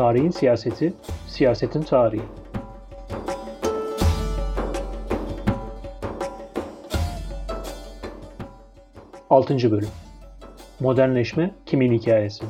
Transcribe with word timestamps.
Tarihin 0.00 0.30
siyaseti, 0.30 0.92
siyasetin 1.28 1.82
tarihi. 1.82 2.22
Altıncı 9.30 9.70
bölüm. 9.70 9.88
Modernleşme 10.80 11.54
kimin 11.66 11.92
hikayesi? 11.92 12.44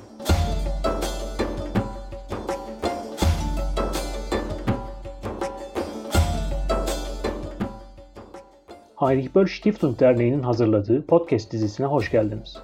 Heinrich 8.97 9.35
Böll 9.35 9.47
Stiftung 9.47 10.01
Derneği'nin 10.01 10.43
hazırladığı 10.43 11.07
podcast 11.07 11.53
dizisine 11.53 11.87
hoş 11.87 12.11
geldiniz. 12.11 12.59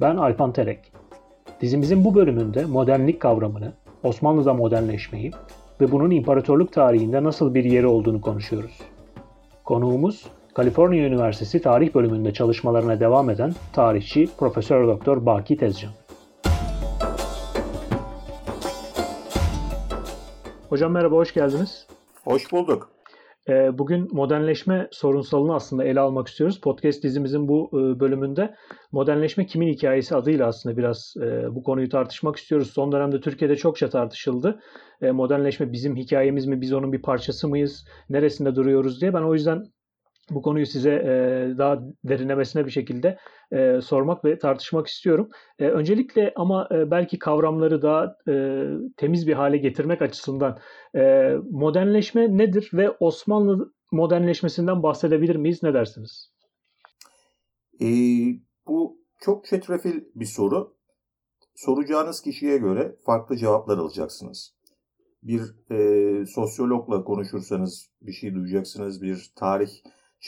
Ben 0.00 0.16
Alpan 0.16 0.52
Terek. 0.52 0.92
Dizimizin 1.60 2.04
bu 2.04 2.14
bölümünde 2.14 2.64
modernlik 2.64 3.20
kavramını, 3.20 3.72
Osmanlı'da 4.04 4.54
modernleşmeyi 4.54 5.30
ve 5.80 5.92
bunun 5.92 6.10
imparatorluk 6.10 6.72
tarihinde 6.72 7.24
nasıl 7.24 7.54
bir 7.54 7.64
yeri 7.64 7.86
olduğunu 7.86 8.20
konuşuyoruz. 8.20 8.78
Konuğumuz 9.64 10.26
Kaliforniya 10.54 11.06
Üniversitesi 11.06 11.62
Tarih 11.62 11.94
Bölümünde 11.94 12.32
çalışmalarına 12.32 13.00
devam 13.00 13.30
eden 13.30 13.54
tarihçi 13.72 14.28
Profesör 14.38 14.86
Doktor 14.88 15.26
Baki 15.26 15.56
Tezcan. 15.56 15.92
Hocam 20.68 20.92
merhaba, 20.92 21.16
hoş 21.16 21.34
geldiniz. 21.34 21.86
Hoş 22.24 22.52
bulduk. 22.52 22.91
Ee, 23.48 23.78
bugün 23.78 24.08
modernleşme 24.12 24.88
sorunsalını 24.90 25.54
aslında 25.54 25.84
ele 25.84 26.00
almak 26.00 26.28
istiyoruz. 26.28 26.60
Podcast 26.60 27.02
dizimizin 27.02 27.48
bu 27.48 27.70
e, 27.72 28.00
bölümünde 28.00 28.54
modernleşme 28.92 29.46
kimin 29.46 29.68
hikayesi 29.68 30.16
adıyla 30.16 30.46
aslında 30.46 30.76
biraz 30.76 31.14
e, 31.22 31.54
bu 31.54 31.62
konuyu 31.62 31.88
tartışmak 31.88 32.36
istiyoruz. 32.36 32.70
Son 32.70 32.92
dönemde 32.92 33.20
Türkiye'de 33.20 33.56
çokça 33.56 33.88
tartışıldı. 33.88 34.60
E, 35.00 35.10
modernleşme 35.10 35.72
bizim 35.72 35.96
hikayemiz 35.96 36.46
mi, 36.46 36.60
biz 36.60 36.72
onun 36.72 36.92
bir 36.92 37.02
parçası 37.02 37.48
mıyız, 37.48 37.84
neresinde 38.10 38.54
duruyoruz 38.54 39.00
diye. 39.00 39.14
Ben 39.14 39.22
o 39.22 39.34
yüzden 39.34 39.64
bu 40.30 40.42
konuyu 40.42 40.66
size 40.66 40.90
e, 40.90 41.08
daha 41.58 41.78
derinlemesine 42.04 42.66
bir 42.66 42.70
şekilde 42.70 43.18
e, 43.52 43.80
sormak 43.80 44.24
ve 44.24 44.38
tartışmak 44.38 44.86
istiyorum. 44.86 45.28
E, 45.58 45.68
öncelikle 45.68 46.32
ama 46.36 46.68
belki 46.70 47.18
kavramları 47.18 47.82
daha 47.82 48.16
temiz 48.96 49.26
bir 49.26 49.32
hale 49.32 49.56
getirmek 49.56 50.02
açısından 50.02 50.58
modernleşme 51.50 52.38
nedir 52.38 52.70
ve 52.72 52.90
Osmanlı 52.90 53.72
modernleşmesinden 53.92 54.82
bahsedebilir 54.82 55.36
miyiz? 55.36 55.62
Ne 55.62 55.74
dersiniz? 55.74 56.32
E, 57.80 57.88
bu 58.66 58.98
çok 59.20 59.44
çetrefil 59.44 60.00
bir 60.14 60.24
soru. 60.24 60.76
Soracağınız 61.54 62.22
kişiye 62.22 62.58
göre 62.58 62.96
farklı 63.06 63.36
cevaplar 63.36 63.78
alacaksınız. 63.78 64.54
Bir 65.22 65.42
e, 65.70 66.26
sosyologla 66.26 67.04
konuşursanız 67.04 67.90
bir 68.02 68.12
şey 68.12 68.34
duyacaksınız, 68.34 69.02
bir 69.02 69.32
tarih 69.36 69.70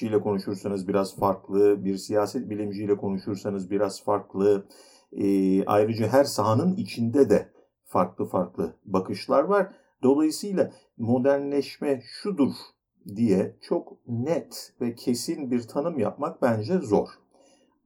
ile 0.03 0.21
konuşursanız 0.21 0.89
biraz 0.89 1.17
farklı, 1.17 1.85
bir 1.85 1.97
siyaset 1.97 2.51
bilimciyle 2.51 2.97
konuşursanız 2.97 3.71
biraz 3.71 4.05
farklı. 4.05 4.67
E, 5.13 5.65
ayrıca 5.65 6.09
her 6.09 6.25
sahanın 6.25 6.77
içinde 6.77 7.31
de 7.31 7.49
farklı 7.85 8.25
farklı 8.25 8.77
bakışlar 8.85 9.45
var. 9.45 9.73
Dolayısıyla 10.03 10.73
modernleşme 10.99 12.03
şudur 12.05 12.53
diye 13.17 13.57
çok 13.61 14.09
net 14.09 14.73
ve 14.81 14.95
kesin 14.95 15.51
bir 15.51 15.63
tanım 15.63 15.99
yapmak 15.99 16.43
bence 16.43 16.79
zor. 16.79 17.09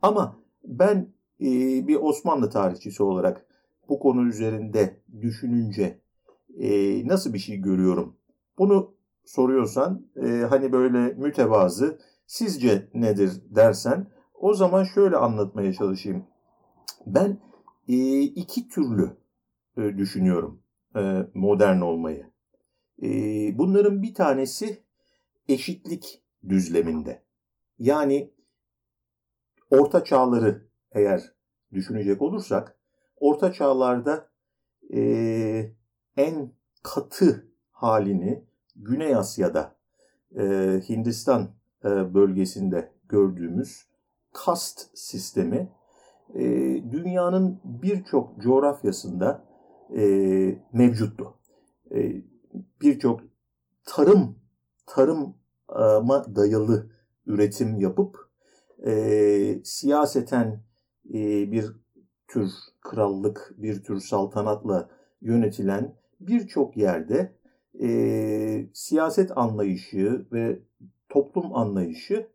Ama 0.02 0.36
ben 0.64 1.12
e, 1.40 1.46
bir 1.88 1.96
Osmanlı 1.96 2.50
tarihçisi 2.50 3.02
olarak 3.02 3.46
bu 3.88 3.98
konu 3.98 4.28
üzerinde 4.28 5.00
düşününce 5.20 6.00
e, 6.58 6.68
nasıl 7.08 7.34
bir 7.34 7.38
şey 7.38 7.56
görüyorum? 7.56 8.16
Bunu 8.58 8.97
soruyorsan 9.28 10.06
e, 10.16 10.28
hani 10.28 10.72
böyle 10.72 11.14
mütevazı 11.14 11.98
sizce 12.26 12.88
nedir 12.94 13.42
dersen 13.50 14.06
o 14.34 14.54
zaman 14.54 14.84
şöyle 14.84 15.16
anlatmaya 15.16 15.72
çalışayım. 15.72 16.24
Ben 17.06 17.40
e, 17.88 18.20
iki 18.20 18.68
türlü 18.68 19.16
e, 19.76 19.82
düşünüyorum 19.98 20.62
e, 20.96 21.26
modern 21.34 21.80
olmayı. 21.80 22.30
E, 23.02 23.08
bunların 23.58 24.02
bir 24.02 24.14
tanesi 24.14 24.82
eşitlik 25.48 26.22
düzleminde. 26.48 27.22
Yani 27.78 28.30
orta 29.70 30.04
çağları 30.04 30.68
eğer 30.92 31.32
düşünecek 31.72 32.22
olursak 32.22 32.78
orta 33.16 33.52
çağlarda 33.52 34.30
e, 34.94 35.00
en 36.16 36.52
katı 36.82 37.48
halini 37.70 38.47
Güney 38.78 39.16
Asya'da, 39.16 39.76
e, 40.36 40.42
Hindistan 40.88 41.48
e, 41.84 42.14
bölgesinde 42.14 42.92
gördüğümüz 43.08 43.86
kast 44.32 44.86
sistemi 44.94 45.72
e, 46.34 46.42
dünyanın 46.90 47.60
birçok 47.64 48.40
coğrafyasında 48.40 49.44
e, 49.96 50.02
mevcuttu. 50.72 51.34
E, 51.94 52.22
birçok 52.82 53.20
tarım 53.84 54.36
tarıma 54.86 56.36
dayalı 56.36 56.90
üretim 57.26 57.76
yapıp 57.76 58.28
e, 58.86 59.60
siyaseten 59.64 60.62
e, 61.14 61.52
bir 61.52 61.72
tür 62.28 62.50
krallık, 62.80 63.54
bir 63.56 63.82
tür 63.82 64.00
saltanatla 64.00 64.90
yönetilen 65.20 65.94
birçok 66.20 66.76
yerde 66.76 67.37
e, 67.82 68.68
siyaset 68.72 69.38
anlayışı 69.38 70.26
ve 70.32 70.58
toplum 71.08 71.56
anlayışı 71.56 72.28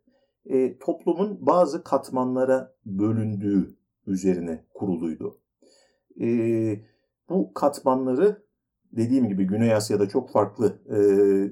e, 0.46 0.78
toplumun 0.78 1.46
bazı 1.46 1.84
katmanlara 1.84 2.74
bölündüğü 2.86 3.76
üzerine 4.06 4.64
kuruluydu. 4.74 5.38
E, 6.20 6.26
bu 7.28 7.54
katmanları 7.54 8.44
dediğim 8.92 9.28
gibi 9.28 9.46
Güney 9.46 9.74
Asya'da 9.74 10.08
çok 10.08 10.30
farklı 10.30 10.78
e, 10.88 10.98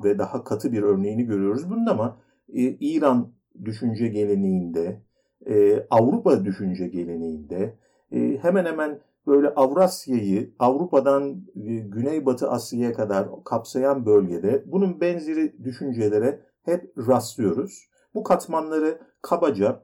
ve 0.05 0.19
daha 0.19 0.45
katı 0.45 0.73
bir 0.73 0.83
örneğini 0.83 1.25
görüyoruz 1.25 1.71
bunun 1.71 1.87
ama 1.87 2.21
e, 2.49 2.63
İran 2.63 3.33
düşünce 3.65 4.09
geleneğinde, 4.09 5.03
e, 5.47 5.87
Avrupa 5.91 6.45
düşünce 6.45 6.89
geleneğinde 6.89 7.75
e, 8.13 8.39
hemen 8.43 8.65
hemen 8.65 9.01
böyle 9.27 9.49
Avrasya'yı 9.49 10.55
Avrupa'dan 10.59 11.47
e, 11.57 11.75
Güneybatı 11.77 12.51
Asya'ya 12.51 12.93
kadar 12.93 13.29
kapsayan 13.45 14.07
bölgede 14.07 14.65
bunun 14.67 15.01
benzeri 15.01 15.65
düşüncelere 15.65 16.47
hep 16.63 16.93
rastlıyoruz. 17.09 17.89
Bu 18.15 18.23
katmanları 18.23 19.01
kabaca 19.23 19.83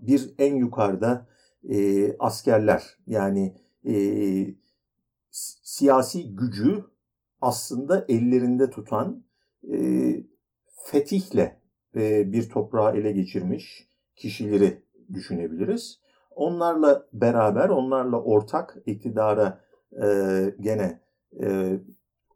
bir 0.00 0.34
en 0.38 0.54
yukarıda 0.54 1.26
e, 1.68 2.16
askerler 2.18 2.98
yani 3.06 3.56
e, 3.86 3.94
siyasi 5.62 6.36
gücü 6.36 6.84
aslında 7.40 8.04
ellerinde 8.08 8.70
tutan 8.70 9.24
fetihle 10.84 11.60
bir 12.32 12.48
toprağı 12.48 12.96
ele 12.96 13.12
geçirmiş 13.12 13.88
kişileri 14.16 14.82
düşünebiliriz. 15.12 15.99
Onlarla 16.30 17.06
beraber, 17.12 17.68
onlarla 17.68 18.22
ortak 18.22 18.76
iktidara 18.86 19.60
e, 20.02 20.06
gene 20.60 21.00
e, 21.42 21.78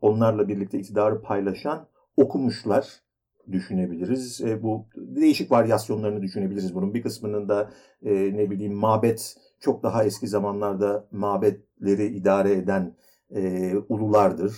onlarla 0.00 0.48
birlikte 0.48 0.78
iktidarı 0.78 1.22
paylaşan 1.22 1.86
okumuşlar 2.16 3.04
düşünebiliriz. 3.52 4.40
E, 4.40 4.62
bu 4.62 4.86
değişik 4.96 5.50
varyasyonlarını 5.50 6.22
düşünebiliriz 6.22 6.74
bunun. 6.74 6.94
Bir 6.94 7.02
kısmının 7.02 7.48
da 7.48 7.70
e, 8.02 8.14
ne 8.14 8.50
bileyim 8.50 8.74
mabet 8.74 9.36
çok 9.60 9.82
daha 9.82 10.04
eski 10.04 10.28
zamanlarda 10.28 11.08
mabetleri 11.10 12.06
idare 12.06 12.52
eden 12.52 12.96
e, 13.34 13.74
ululardır. 13.88 14.54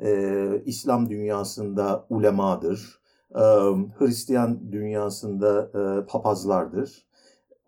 E, 0.00 0.62
İslam 0.64 1.10
dünyasında 1.10 2.06
ulemadır. 2.08 3.00
E, 3.34 3.42
Hristiyan 3.98 4.72
dünyasında 4.72 5.70
e, 5.74 6.06
papazlardır. 6.06 7.06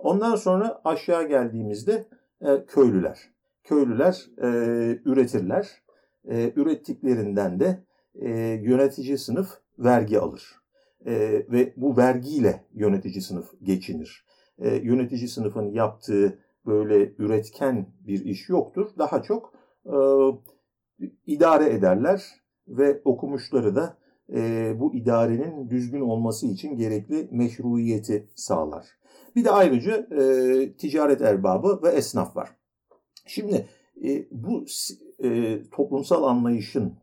Ondan 0.03 0.37
sonra 0.37 0.81
aşağı 0.85 1.29
geldiğimizde 1.29 2.07
e, 2.41 2.65
köylüler. 2.67 3.19
Köylüler 3.65 4.27
e, 4.43 4.49
üretirler. 5.05 5.83
E, 6.25 6.53
ürettiklerinden 6.57 7.61
de 7.61 7.85
e, 8.15 8.31
yönetici 8.63 9.19
sınıf 9.19 9.49
vergi 9.79 10.19
alır. 10.19 10.43
E, 11.07 11.13
ve 11.51 11.73
bu 11.77 11.97
vergiyle 11.97 12.65
yönetici 12.75 13.23
sınıf 13.23 13.51
geçinir. 13.63 14.27
E, 14.59 14.75
yönetici 14.75 15.29
sınıfın 15.29 15.71
yaptığı 15.71 16.39
böyle 16.67 17.13
üretken 17.19 17.87
bir 18.01 18.25
iş 18.25 18.49
yoktur. 18.49 18.87
Daha 18.99 19.23
çok 19.23 19.55
e, 19.87 19.95
idare 21.27 21.73
ederler 21.75 22.23
ve 22.69 23.01
okumuşları 23.05 23.77
da 23.77 23.97
e, 24.35 24.73
bu 24.81 24.95
idarenin 24.95 25.71
düzgün 25.71 26.01
olması 26.01 26.47
için 26.47 26.77
gerekli 26.77 27.29
meşruiyeti 27.31 28.29
sağlar. 28.35 29.02
Bir 29.37 29.45
de 29.45 29.51
ayrıca 29.51 29.97
e, 29.97 30.73
ticaret 30.73 31.21
erbabı 31.21 31.81
ve 31.83 31.89
esnaf 31.89 32.37
var. 32.37 32.57
Şimdi 33.27 33.69
E, 34.05 34.27
bu 34.31 34.65
e, 35.25 35.59
toplumsal 35.71 36.23
anlayışın 36.23 36.95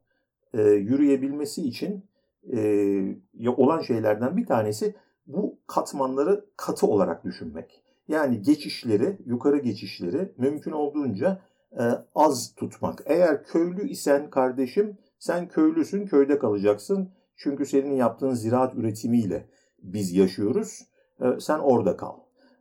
e, 0.54 0.62
yürüyebilmesi 0.62 1.62
için 1.64 2.06
e, 2.54 3.52
olan 3.58 3.81
şeylerden 3.81 4.38
bir 4.38 4.46
tanesi 4.46 4.96
bu 5.28 5.60
katmanları 5.68 6.46
katı 6.58 6.88
olarak 6.88 7.24
düşünmek. 7.24 7.84
Yani 8.08 8.42
geçişleri, 8.42 9.18
yukarı 9.26 9.58
geçişleri 9.58 10.34
mümkün 10.38 10.72
olduğunca 10.72 11.42
e, 11.72 11.84
az 12.16 12.54
tutmak. 12.56 13.04
Eğer 13.06 13.44
köylü 13.44 13.90
isen 13.90 14.30
kardeşim 14.30 14.98
sen 15.20 15.48
köylüsün, 15.48 16.06
köyde 16.06 16.40
kalacaksın. 16.40 17.10
Çünkü 17.36 17.66
senin 17.66 17.96
yaptığın 17.96 18.34
ziraat 18.34 18.76
üretimiyle 18.76 19.50
biz 19.84 20.14
yaşıyoruz. 20.14 20.81
E, 21.21 21.39
sen 21.39 21.60
orada 21.60 21.98
kal. 21.98 22.16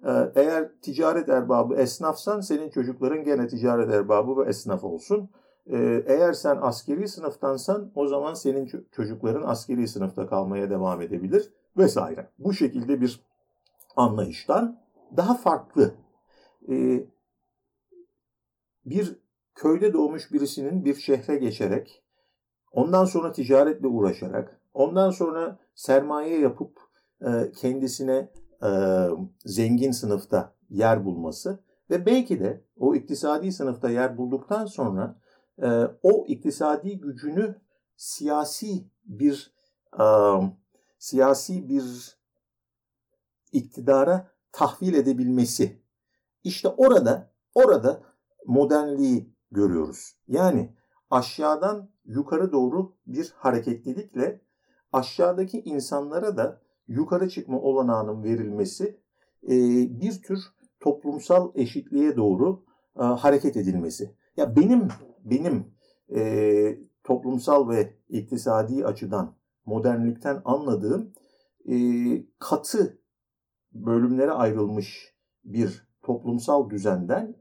E, 0.04 0.10
eğer 0.34 0.68
ticaret 0.82 1.28
erbabı 1.28 1.74
esnafsan 1.74 2.40
senin 2.40 2.70
çocukların 2.70 3.24
gene 3.24 3.48
ticaret 3.48 3.94
erbabı 3.94 4.36
ve 4.36 4.48
esnaf 4.48 4.84
olsun. 4.84 5.30
E, 5.66 6.04
eğer 6.06 6.32
sen 6.32 6.58
askeri 6.60 7.08
sınıftansan 7.08 7.92
o 7.94 8.06
zaman 8.06 8.34
senin 8.34 8.86
çocukların 8.92 9.42
askeri 9.42 9.88
sınıfta 9.88 10.26
kalmaya 10.26 10.70
devam 10.70 11.02
edebilir 11.02 11.52
vesaire. 11.76 12.28
Bu 12.38 12.52
şekilde 12.52 13.00
bir 13.00 13.24
anlayıştan 13.96 14.80
daha 15.16 15.34
farklı 15.34 15.94
bir 18.84 19.18
köyde 19.54 19.92
doğmuş 19.92 20.32
birisinin 20.32 20.84
bir 20.84 20.94
şehre 20.94 21.36
geçerek 21.36 22.02
ondan 22.72 23.04
sonra 23.04 23.32
ticaretle 23.32 23.86
uğraşarak 23.86 24.60
ondan 24.74 25.10
sonra 25.10 25.58
sermaye 25.74 26.40
yapıp 26.40 26.78
e, 27.20 27.52
kendisine 27.52 28.28
e, 28.62 28.70
zengin 29.44 29.90
sınıfta 29.92 30.54
yer 30.70 31.04
bulması 31.04 31.60
ve 31.90 32.06
belki 32.06 32.40
de 32.40 32.64
o 32.76 32.94
iktisadi 32.94 33.52
sınıfta 33.52 33.90
yer 33.90 34.18
bulduktan 34.18 34.66
sonra 34.66 35.20
e, 35.62 35.68
o 36.02 36.24
iktisadi 36.26 37.00
gücünü 37.00 37.60
siyasi 37.96 38.84
bir 39.04 39.54
e, 40.00 40.04
siyasi 40.98 41.68
bir 41.68 42.18
iktidara 43.52 44.30
tahvil 44.52 44.94
edebilmesi. 44.94 45.82
İşte 46.44 46.68
orada 46.68 47.30
orada 47.54 48.02
modernliği 48.46 49.34
görüyoruz. 49.50 50.16
Yani 50.28 50.74
aşağıdan 51.10 51.90
yukarı 52.04 52.52
doğru 52.52 52.96
bir 53.06 53.34
hareketlilikle 53.36 54.40
aşağıdaki 54.92 55.60
insanlara 55.60 56.36
da 56.36 56.60
yukarı 56.88 57.28
çıkma 57.28 57.60
olanağının 57.60 58.24
verilmesi 58.24 59.00
e, 59.42 59.50
bir 60.00 60.22
tür 60.22 60.38
toplumsal 60.80 61.50
eşitliğe 61.54 62.16
doğru 62.16 62.64
e, 62.98 63.02
hareket 63.02 63.56
edilmesi. 63.56 64.14
Ya 64.36 64.56
benim 64.56 64.88
benim 65.24 65.66
e, 66.14 66.78
toplumsal 67.04 67.68
ve 67.68 67.94
iktisadi 68.08 68.86
açıdan 68.86 69.34
modernlikten 69.66 70.42
anladığım 70.44 71.12
katı 72.38 72.98
bölümlere 73.72 74.30
ayrılmış 74.30 75.14
bir 75.44 75.88
toplumsal 76.02 76.70
düzenden 76.70 77.36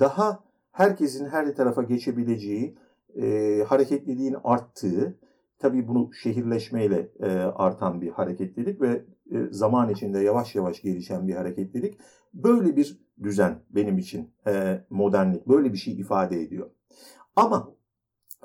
daha 0.00 0.44
herkesin 0.70 1.26
her 1.26 1.56
tarafa 1.56 1.82
geçebileceği, 1.82 2.78
e, 3.16 3.64
hareketliliğin 3.68 4.36
arttığı, 4.44 5.18
tabii 5.58 5.88
bunu 5.88 6.12
şehirleşmeyle 6.12 7.10
e, 7.20 7.28
artan 7.38 8.00
bir 8.00 8.10
hareketlilik 8.10 8.80
ve 8.80 9.04
e, 9.30 9.46
zaman 9.50 9.90
içinde 9.90 10.18
yavaş 10.18 10.54
yavaş 10.54 10.82
gelişen 10.82 11.28
bir 11.28 11.34
hareketlilik. 11.34 11.98
Böyle 12.34 12.76
bir 12.76 13.00
düzen 13.22 13.62
benim 13.70 13.98
için 13.98 14.30
e, 14.46 14.84
modernlik, 14.90 15.48
böyle 15.48 15.72
bir 15.72 15.78
şey 15.78 15.94
ifade 15.94 16.42
ediyor. 16.42 16.70
Ama 17.36 17.74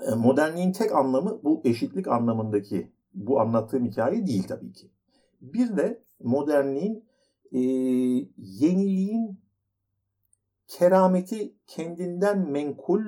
e, 0.07 0.15
modernliğin 0.15 0.71
tek 0.71 0.91
anlamı 0.91 1.43
bu 1.43 1.61
eşitlik 1.65 2.07
anlamındaki 2.07 2.91
bu 3.13 3.39
anlattığım 3.39 3.85
hikaye 3.85 4.27
değil 4.27 4.43
tabii 4.47 4.73
ki. 4.73 4.91
Bir 5.41 5.77
de 5.77 6.03
modernliğin 6.19 7.05
e, 7.51 7.59
yeniliğin 8.37 9.39
kerameti 10.67 11.55
kendinden 11.67 12.51
menkul 12.51 13.03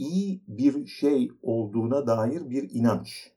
iyi 0.00 0.44
bir 0.48 0.86
şey 0.86 1.30
olduğuna 1.42 2.06
dair 2.06 2.50
bir 2.50 2.70
inanç. 2.70 3.32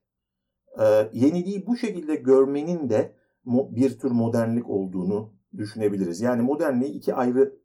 E, 0.79 1.09
yeniliği 1.13 1.67
bu 1.67 1.77
şekilde 1.77 2.15
görmenin 2.15 2.89
de 2.89 3.15
bir 3.45 3.99
tür 3.99 4.11
modernlik 4.11 4.69
olduğunu 4.69 5.33
düşünebiliriz. 5.57 6.21
Yani 6.21 6.41
modernliği 6.41 6.91
iki 6.91 7.13
ayrı 7.13 7.59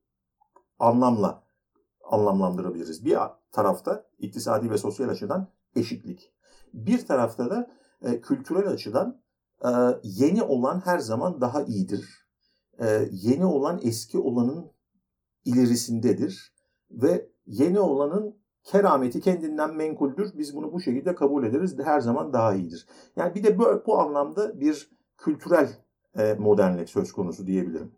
anlamla 0.78 1.42
anlamlandırabiliriz. 2.04 3.04
Bir 3.04 3.18
tarafta 3.52 4.06
iktisadi 4.18 4.70
ve 4.70 4.78
sosyal 4.78 5.08
açıdan 5.08 5.48
eşitlik. 5.76 6.32
Bir 6.74 7.06
tarafta 7.06 7.50
da 7.50 7.70
e, 8.02 8.20
kültürel 8.20 8.68
açıdan 8.68 9.22
e, 9.64 9.68
yeni 10.02 10.42
olan 10.42 10.80
her 10.80 10.98
zaman 10.98 11.40
daha 11.40 11.62
iyidir. 11.62 12.28
E, 12.80 13.08
yeni 13.12 13.44
olan 13.46 13.80
eski 13.82 14.18
olanın 14.18 14.72
ilerisindedir 15.44 16.54
ve 16.90 17.28
yeni 17.46 17.80
olanın 17.80 18.38
kerameti 18.68 19.20
kendinden 19.20 19.74
menkuldür. 19.74 20.38
Biz 20.38 20.56
bunu 20.56 20.72
bu 20.72 20.80
şekilde 20.80 21.14
kabul 21.14 21.44
ederiz. 21.44 21.78
Her 21.84 22.00
zaman 22.00 22.32
daha 22.32 22.54
iyidir. 22.54 22.86
Yani 23.16 23.34
bir 23.34 23.44
de 23.44 23.58
bu, 23.58 23.82
bu 23.86 23.98
anlamda 23.98 24.60
bir 24.60 24.90
kültürel 25.18 25.68
e, 26.18 26.34
modernlik 26.34 26.88
söz 26.88 27.12
konusu 27.12 27.46
diyebilirim. 27.46 27.92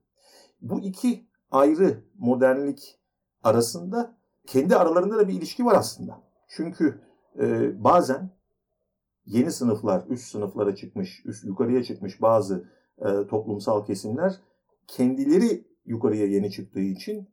Bu 0.61 0.81
iki 0.81 1.27
ayrı 1.51 2.05
modernlik 2.19 2.99
arasında 3.43 4.17
kendi 4.47 4.77
aralarında 4.77 5.17
da 5.17 5.29
bir 5.29 5.35
ilişki 5.35 5.65
var 5.65 5.75
aslında. 5.75 6.23
Çünkü 6.49 7.01
e, 7.41 7.73
bazen 7.85 8.31
yeni 9.27 9.51
sınıflar, 9.51 10.05
üst 10.09 10.29
sınıflara 10.29 10.75
çıkmış, 10.75 11.23
üst 11.27 11.45
yukarıya 11.45 11.83
çıkmış 11.83 12.23
bazı 12.23 12.65
e, 12.99 13.27
toplumsal 13.27 13.85
kesimler 13.85 14.41
kendileri 14.87 15.65
yukarıya 15.87 16.27
yeni 16.27 16.51
çıktığı 16.51 16.81
için 16.81 17.29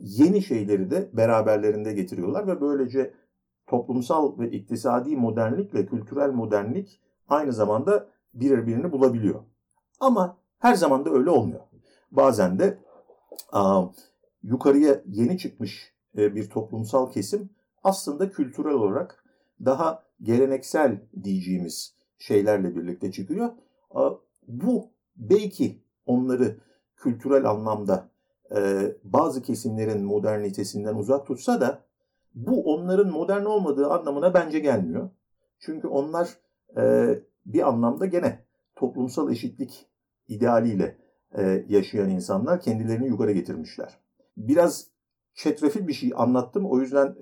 yeni 0.00 0.42
şeyleri 0.42 0.90
de 0.90 1.10
beraberlerinde 1.12 1.92
getiriyorlar 1.92 2.46
ve 2.46 2.60
böylece 2.60 3.14
toplumsal 3.66 4.38
ve 4.38 4.50
iktisadi 4.50 5.16
modernlikle 5.16 5.86
kültürel 5.86 6.30
modernlik 6.30 7.00
aynı 7.28 7.52
zamanda 7.52 8.08
birbirini 8.34 8.92
bulabiliyor. 8.92 9.42
Ama 10.00 10.36
her 10.58 10.74
zaman 10.74 11.04
da 11.04 11.10
öyle 11.10 11.30
olmuyor. 11.30 11.60
Bazen 12.10 12.58
de 12.58 12.78
yukarıya 14.42 15.02
yeni 15.06 15.38
çıkmış 15.38 15.92
e, 16.18 16.34
bir 16.34 16.50
toplumsal 16.50 17.10
kesim 17.10 17.50
aslında 17.84 18.30
kültürel 18.30 18.72
olarak 18.72 19.24
daha 19.64 20.02
geleneksel 20.22 21.00
diyeceğimiz 21.24 21.94
şeylerle 22.18 22.76
birlikte 22.76 23.12
çıkıyor. 23.12 23.50
Bu 24.48 24.90
belki 25.16 25.82
onları 26.06 26.60
kültürel 26.96 27.50
anlamda 27.50 28.08
bazı 29.04 29.42
kesimlerin 29.42 30.04
modernitesinden 30.04 30.94
uzak 30.94 31.26
tutsa 31.26 31.60
da 31.60 31.84
bu 32.34 32.74
onların 32.74 33.12
modern 33.12 33.44
olmadığı 33.44 33.86
anlamına 33.86 34.34
bence 34.34 34.58
gelmiyor. 34.58 35.10
Çünkü 35.58 35.88
onlar 35.88 36.28
e, 36.76 37.08
bir 37.46 37.68
anlamda 37.68 38.06
gene 38.06 38.44
toplumsal 38.76 39.30
eşitlik 39.30 39.86
idealiyle 40.28 40.96
e, 41.38 41.64
yaşayan 41.68 42.10
insanlar 42.10 42.60
kendilerini 42.60 43.06
yukarı 43.06 43.32
getirmişler. 43.32 43.98
Biraz 44.36 44.86
çetrefil 45.34 45.88
bir 45.88 45.92
şey 45.92 46.12
anlattım. 46.16 46.66
O 46.66 46.80
yüzden 46.80 47.14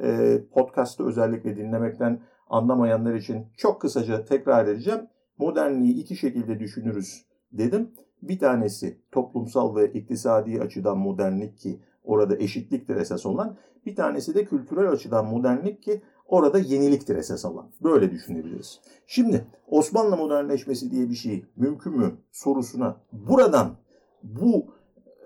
podcast'ı 0.53 1.07
özellikle 1.07 1.57
dinlemekten 1.57 2.21
anlamayanlar 2.47 3.15
için 3.15 3.47
çok 3.57 3.81
kısaca 3.81 4.25
tekrar 4.25 4.65
edeceğim. 4.65 5.01
Modernliği 5.39 5.95
iki 5.95 6.17
şekilde 6.17 6.59
düşünürüz 6.59 7.27
dedim. 7.53 7.91
Bir 8.23 8.39
tanesi 8.39 8.99
toplumsal 9.13 9.77
ve 9.77 9.93
iktisadi 9.93 10.61
açıdan 10.61 10.99
modernlik 10.99 11.59
ki 11.59 11.81
orada 12.05 12.37
eşitliktir 12.37 12.97
esas 12.97 13.27
olan. 13.27 13.57
Bir 13.87 13.97
tanesi 13.97 14.35
de 14.35 14.45
kültürel 14.45 14.91
açıdan 14.91 15.27
modernlik 15.27 15.83
ki 15.83 16.03
orada 16.27 16.59
yeniliktir 16.59 17.17
esas 17.17 17.45
alan. 17.45 17.71
Böyle 17.83 18.11
düşünebiliriz. 18.11 18.81
Şimdi 19.07 19.47
Osmanlı 19.69 20.17
modernleşmesi 20.17 20.91
diye 20.91 21.11
bir 21.11 21.15
şey 21.15 21.45
mümkün 21.57 21.97
mü 21.97 22.13
sorusuna 22.33 22.97
buradan 23.13 23.77
bu 24.23 24.67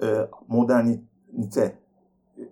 e, 0.02 0.28
modernite 0.48 1.78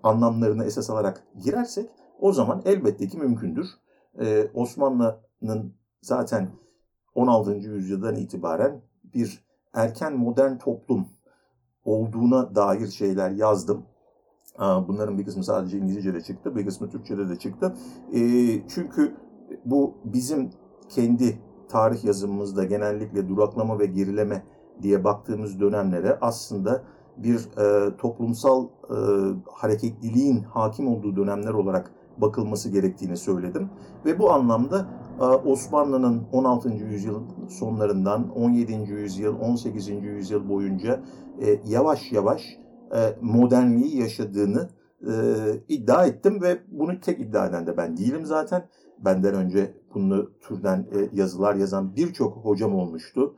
anlamlarını 0.03 0.65
esas 0.65 0.91
alarak 0.91 1.27
girersek 1.45 1.91
o 2.21 2.33
zaman 2.33 2.63
elbette 2.65 3.09
ki 3.09 3.19
mümkündür 3.19 3.67
e, 4.21 4.47
Osmanlı'nın 4.55 5.75
zaten 6.03 6.51
16. 7.15 7.53
yüzyıldan 7.53 8.17
itibaren 8.17 8.83
bir 9.15 9.45
erken 9.75 10.17
modern 10.17 10.59
toplum 10.59 11.07
olduğuna 11.85 12.55
dair 12.55 12.87
şeyler 12.87 13.31
yazdım. 13.31 13.83
Bunların 14.59 15.19
bir 15.19 15.25
kısmı 15.25 15.45
sadece 15.45 15.79
İngilizce'de 15.79 16.21
çıktı, 16.21 16.57
bir 16.57 16.67
kısmı 16.67 16.91
Türkçe'de 16.91 17.29
de 17.29 17.37
çıktı. 17.37 17.77
E, 18.13 18.21
çünkü 18.69 19.17
bu 19.65 19.95
bizim 20.05 20.51
kendi 20.89 21.39
tarih 21.69 22.05
yazımımızda 22.05 22.65
genellikle 22.65 23.29
duraklama 23.29 23.79
ve 23.79 23.87
gerileme 23.87 24.43
diye 24.83 25.05
baktığımız 25.05 25.61
dönemlere 25.61 26.19
aslında 26.21 26.83
bir 27.17 27.49
e, 27.59 27.97
toplumsal 27.97 28.65
e, 28.65 28.97
hareketliliğin 29.53 30.43
hakim 30.43 30.89
olduğu 30.89 31.17
dönemler 31.17 31.53
olarak 31.53 31.91
bakılması 32.19 32.71
gerektiğini 32.71 33.17
söyledim. 33.17 33.71
Ve 34.05 34.19
bu 34.19 34.33
anlamda 34.33 34.87
Osmanlı'nın 35.27 36.23
16. 36.33 36.69
yüzyıl 36.71 37.23
sonlarından 37.49 38.31
17. 38.31 38.73
yüzyıl, 38.73 39.41
18. 39.41 39.89
yüzyıl 39.89 40.49
boyunca 40.49 41.01
e, 41.41 41.61
yavaş 41.67 42.13
yavaş 42.13 42.43
e, 42.95 43.17
modernliği 43.21 44.01
yaşadığını 44.01 44.69
e, 45.01 45.13
iddia 45.69 46.07
ettim 46.07 46.43
ve 46.43 46.59
bunu 46.69 47.01
tek 47.01 47.21
iddia 47.21 47.47
eden 47.47 47.67
de 47.67 47.77
ben 47.77 47.97
değilim 47.97 48.27
zaten. 48.27 48.69
Benden 48.99 49.35
önce 49.35 49.75
bunu 49.95 50.31
türden 50.41 50.87
yazılar 51.13 51.55
yazan 51.55 51.97
birçok 51.97 52.37
hocam 52.37 52.75
olmuştu. 52.75 53.35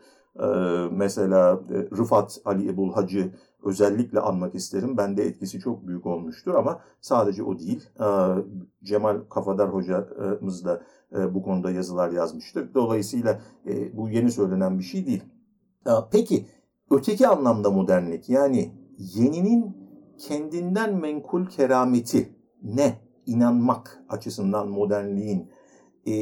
Mesela 0.90 1.60
Rıfat 1.98 2.40
Ali 2.44 2.68
Ebul 2.68 2.92
Hacı 2.92 3.32
özellikle 3.64 4.20
anmak 4.20 4.54
isterim. 4.54 4.96
Bende 4.96 5.22
etkisi 5.22 5.60
çok 5.60 5.86
büyük 5.86 6.06
olmuştur 6.06 6.54
ama 6.54 6.80
sadece 7.00 7.42
o 7.42 7.58
değil. 7.58 7.88
Cemal 8.82 9.20
Kafadar 9.30 9.74
hocamız 9.74 10.64
da 10.64 10.80
bu 11.34 11.42
konuda 11.42 11.70
yazılar 11.70 12.10
yazmıştır. 12.10 12.74
Dolayısıyla 12.74 13.40
e, 13.66 13.96
bu 13.96 14.08
yeni 14.08 14.32
söylenen 14.32 14.78
bir 14.78 14.84
şey 14.84 15.06
değil. 15.06 15.24
E, 15.86 15.90
peki 16.12 16.46
öteki 16.90 17.28
anlamda 17.28 17.70
modernlik 17.70 18.28
yani 18.28 18.72
yeninin 18.98 19.76
kendinden 20.18 20.94
menkul 20.94 21.46
kerameti 21.46 22.28
ne? 22.62 23.04
inanmak 23.26 24.04
açısından 24.08 24.68
modernliğin 24.68 25.50
e, 26.06 26.12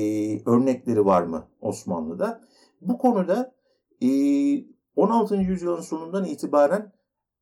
örnekleri 0.51 1.05
var 1.05 1.23
mı 1.23 1.45
Osmanlı'da? 1.61 2.41
Bu 2.81 2.99
konuda 2.99 3.55
e, 4.03 4.09
16. 4.97 5.37
yüzyılın 5.37 5.81
sonundan 5.81 6.25
itibaren 6.25 6.93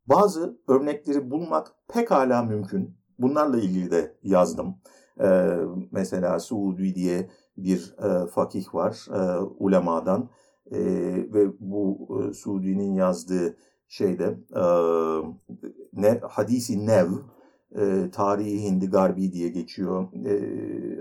bazı 0.06 0.58
örnekleri 0.68 1.30
bulmak 1.30 1.74
pekala 1.88 2.42
mümkün. 2.42 2.96
Bunlarla 3.18 3.56
ilgili 3.56 3.90
de 3.90 4.16
yazdım. 4.22 4.76
E, 5.20 5.56
mesela 5.90 6.40
Suudi 6.40 6.94
diye 6.94 7.30
bir 7.56 7.94
e, 7.98 8.26
fakih 8.26 8.74
var 8.74 9.06
e, 9.14 9.40
ulemadan 9.58 10.30
e, 10.70 10.80
ve 11.34 11.48
bu 11.60 12.08
e, 12.20 12.34
Suudi'nin 12.34 12.94
yazdığı 12.94 13.56
şeyde 13.88 14.38
e, 14.56 14.64
ne 15.92 16.20
hadisi 16.28 16.86
nev 16.86 17.08
e, 17.76 18.10
tarihi 18.12 18.62
Hindi 18.62 18.90
Garbi 18.90 19.32
diye 19.32 19.48
geçiyor. 19.48 20.08
E, 20.26 20.34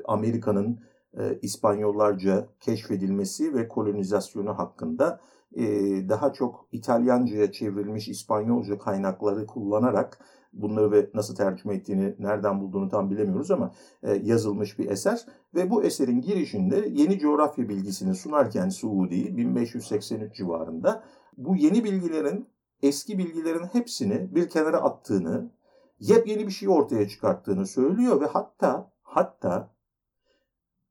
Amerika'nın 0.06 0.80
e, 1.18 1.40
İspanyollarca 1.42 2.48
keşfedilmesi 2.60 3.54
ve 3.54 3.68
kolonizasyonu 3.68 4.58
hakkında 4.58 5.20
e, 5.56 5.64
daha 6.10 6.34
çok 6.34 6.68
İtalyanca'ya 6.72 7.52
çevrilmiş 7.52 8.08
İspanyolca 8.08 8.78
kaynakları 8.78 9.46
kullanarak 9.46 10.20
bunları 10.54 10.92
ve 10.92 11.10
nasıl 11.14 11.36
tercüme 11.36 11.76
ettiğini, 11.76 12.16
nereden 12.20 12.62
bulduğunu 12.62 12.90
tam 12.90 13.10
bilemiyoruz 13.10 13.52
ama 13.52 13.72
e, 14.04 14.14
yazılmış 14.14 14.80
bir 14.80 14.90
eser. 14.90 15.26
Ve 15.56 15.70
bu 15.70 15.84
eserin 15.84 16.22
girişinde 16.22 16.90
yeni 16.92 17.20
coğrafya 17.20 17.70
bilgisini 17.70 18.16
sunarken 18.16 18.70
Suudi 18.70 19.38
1583 19.38 20.36
civarında 20.36 21.04
bu 21.38 21.56
yeni 21.56 21.84
bilgilerin 21.84 22.48
eski 22.82 23.18
bilgilerin 23.18 23.66
hepsini 23.66 24.36
bir 24.36 24.50
kenara 24.50 24.78
attığını, 24.78 25.52
yepyeni 26.00 26.48
bir 26.48 26.52
şey 26.52 26.70
ortaya 26.70 27.08
çıkarttığını 27.08 27.66
söylüyor 27.66 28.22
ve 28.22 28.26
hatta 28.26 28.92
hatta 29.02 29.76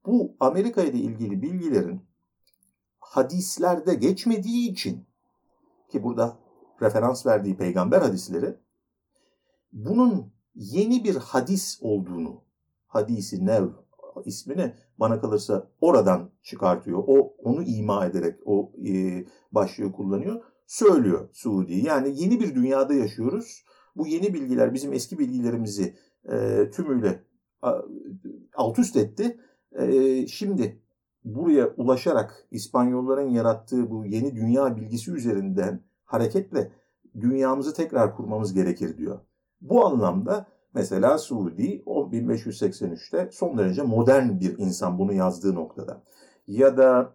bu 0.07 0.37
Amerika 0.41 0.83
ile 0.83 0.99
ilgili 0.99 1.43
bilgilerin 1.43 2.01
hadislerde 3.01 3.95
geçmediği 3.95 4.71
için 4.71 5.07
ki 5.89 6.03
burada 6.03 6.37
referans 6.83 7.27
verdiği 7.27 7.57
peygamber 7.57 8.03
hadisleri 8.03 8.57
bunun 9.73 10.33
yeni 10.55 11.05
bir 11.05 11.17
hadis 11.17 11.79
olduğunu 11.81 12.43
hadisi 12.87 13.47
nev 13.47 13.69
ismini 14.25 14.75
bana 14.99 15.21
kalırsa 15.21 15.71
oradan 15.81 16.31
çıkartıyor. 16.43 17.05
O 17.07 17.35
onu 17.39 17.63
ima 17.63 18.07
ederek 18.07 18.41
o 18.45 18.73
e, 18.89 19.25
başlığı 19.53 19.93
kullanıyor. 19.93 20.43
Söylüyor 20.67 21.29
Suudi. 21.33 21.75
Yani 21.75 22.23
yeni 22.23 22.41
bir 22.41 22.55
dünyada 22.55 22.95
yaşıyoruz. 22.95 23.65
Bu 23.97 24.07
yeni 24.07 24.35
bilgiler 24.35 24.75
bizim 24.75 24.93
eski 24.93 25.19
bilgilerimizi 25.19 25.97
e, 26.33 26.71
tümüyle 26.71 27.25
alt 28.55 28.79
üst 28.79 28.97
etti. 28.97 29.41
E, 29.73 30.27
şimdi 30.27 30.83
buraya 31.25 31.69
ulaşarak 31.77 32.47
İspanyolların 32.51 33.29
yarattığı 33.29 33.91
bu 33.91 34.05
yeni 34.05 34.37
dünya 34.37 34.77
bilgisi 34.77 35.13
üzerinden 35.13 35.83
hareketle 36.05 36.73
dünyamızı 37.21 37.75
tekrar 37.75 38.17
kurmamız 38.17 38.55
gerekir 38.55 38.97
diyor. 38.97 39.21
Bu 39.61 39.87
anlamda 39.87 40.47
mesela 40.75 41.19
Suudi 41.19 41.83
1583'te 41.87 43.29
son 43.33 43.59
derece 43.59 43.83
modern 43.83 44.41
bir 44.41 44.59
insan 44.59 44.99
bunu 44.99 45.13
yazdığı 45.13 45.55
noktada. 45.55 46.03
Ya 46.47 46.77
da 46.77 47.15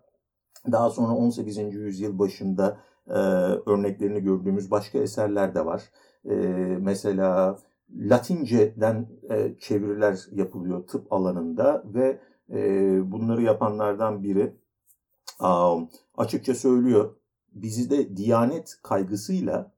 daha 0.71 0.89
sonra 0.89 1.13
18. 1.13 1.57
yüzyıl 1.57 2.19
başında 2.19 2.77
e, 3.07 3.13
örneklerini 3.65 4.23
gördüğümüz 4.23 4.71
başka 4.71 4.97
eserler 4.99 5.55
de 5.55 5.65
var. 5.65 5.83
E, 6.25 6.35
mesela 6.81 7.57
Latince'den 7.95 9.07
e, 9.29 9.55
çeviriler 9.59 10.19
yapılıyor 10.31 10.87
tıp 10.87 11.13
alanında 11.13 11.83
ve 11.85 12.19
e, 12.49 13.11
bunları 13.11 13.41
yapanlardan 13.41 14.23
biri 14.23 14.55
um, 15.41 15.89
açıkça 16.17 16.55
söylüyor. 16.55 17.15
Bizi 17.53 17.89
de 17.89 18.17
diyanet 18.17 18.79
kaygısıyla 18.83 19.71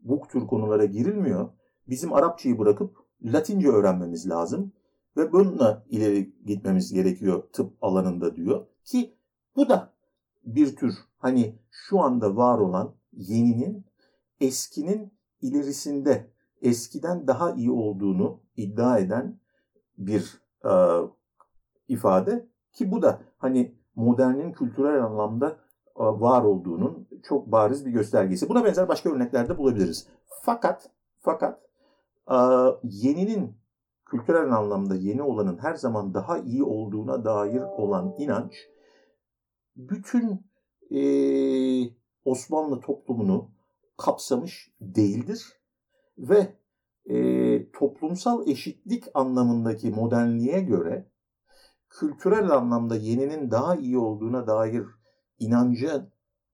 bu 0.00 0.20
tür 0.28 0.46
konulara 0.46 0.84
girilmiyor. 0.84 1.48
Bizim 1.88 2.12
Arapçayı 2.12 2.58
bırakıp 2.58 2.96
Latince 3.24 3.68
öğrenmemiz 3.68 4.28
lazım 4.28 4.72
ve 5.16 5.32
bununla 5.32 5.84
ileri 5.88 6.32
gitmemiz 6.46 6.92
gerekiyor 6.92 7.42
tıp 7.52 7.72
alanında 7.80 8.36
diyor 8.36 8.66
ki 8.84 9.14
bu 9.56 9.68
da 9.68 9.92
bir 10.44 10.76
tür 10.76 10.94
hani 11.18 11.58
şu 11.70 12.00
anda 12.00 12.36
var 12.36 12.58
olan 12.58 12.94
yeninin 13.12 13.84
eskinin 14.40 15.12
ilerisinde 15.42 16.30
eskiden 16.62 17.26
daha 17.26 17.52
iyi 17.52 17.70
olduğunu 17.70 18.40
iddia 18.56 18.98
eden 18.98 19.40
bir 19.98 20.40
e, 20.64 20.72
ifade 21.88 22.48
ki 22.72 22.92
bu 22.92 23.02
da 23.02 23.20
hani 23.38 23.74
modernin 23.94 24.52
kültürel 24.52 25.04
anlamda 25.04 25.48
e, 25.96 26.04
var 26.04 26.42
olduğunun 26.42 27.08
çok 27.22 27.52
bariz 27.52 27.86
bir 27.86 27.90
göstergesi. 27.90 28.48
Buna 28.48 28.64
benzer 28.64 28.88
başka 28.88 29.10
örneklerde 29.10 29.58
bulabiliriz. 29.58 30.08
Fakat 30.42 30.90
fakat 31.20 31.60
yeninin 32.82 33.56
kültürel 34.04 34.52
anlamda 34.52 34.94
yeni 34.94 35.22
olanın 35.22 35.58
her 35.58 35.74
zaman 35.74 36.14
daha 36.14 36.38
iyi 36.38 36.64
olduğuna 36.64 37.24
dair 37.24 37.62
olan 37.62 38.14
inanç 38.18 38.54
bütün 39.76 40.46
e, 40.90 41.02
Osmanlı 42.24 42.80
toplumunu 42.80 43.50
kapsamış 43.96 44.72
değildir 44.80 45.62
ve 46.18 46.56
e, 47.06 47.70
toplumsal 47.70 48.48
eşitlik 48.48 49.04
anlamındaki 49.14 49.90
modernliğe 49.90 50.60
göre 50.60 51.10
kültürel 51.88 52.50
anlamda 52.50 52.96
yeninin 52.96 53.50
daha 53.50 53.76
iyi 53.76 53.98
olduğuna 53.98 54.46
dair 54.46 54.84
inancı 55.38 56.06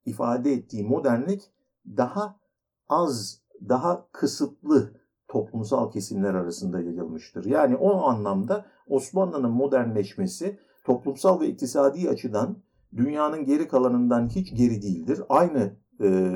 ifade 0.04 0.52
ettiği 0.52 0.84
modernlik 0.84 1.42
daha 1.87 2.40
az, 2.88 3.42
daha 3.68 4.08
kısıtlı 4.12 4.98
toplumsal 5.28 5.90
kesimler 5.90 6.35
arasında 6.35 6.80
yayılmıştır. 6.80 7.44
Yani 7.44 7.76
o 7.76 8.02
anlamda 8.02 8.66
Osmanlı'nın 8.88 9.50
modernleşmesi 9.50 10.58
toplumsal 10.85 11.40
ve 11.40 11.47
iktisadi 11.49 12.11
açıdan 12.11 12.56
dünyanın 12.97 13.44
geri 13.44 13.68
kalanından 13.68 14.28
hiç 14.28 14.54
geri 14.54 14.82
değildir. 14.82 15.23
Aynı 15.28 15.76
e, 16.00 16.32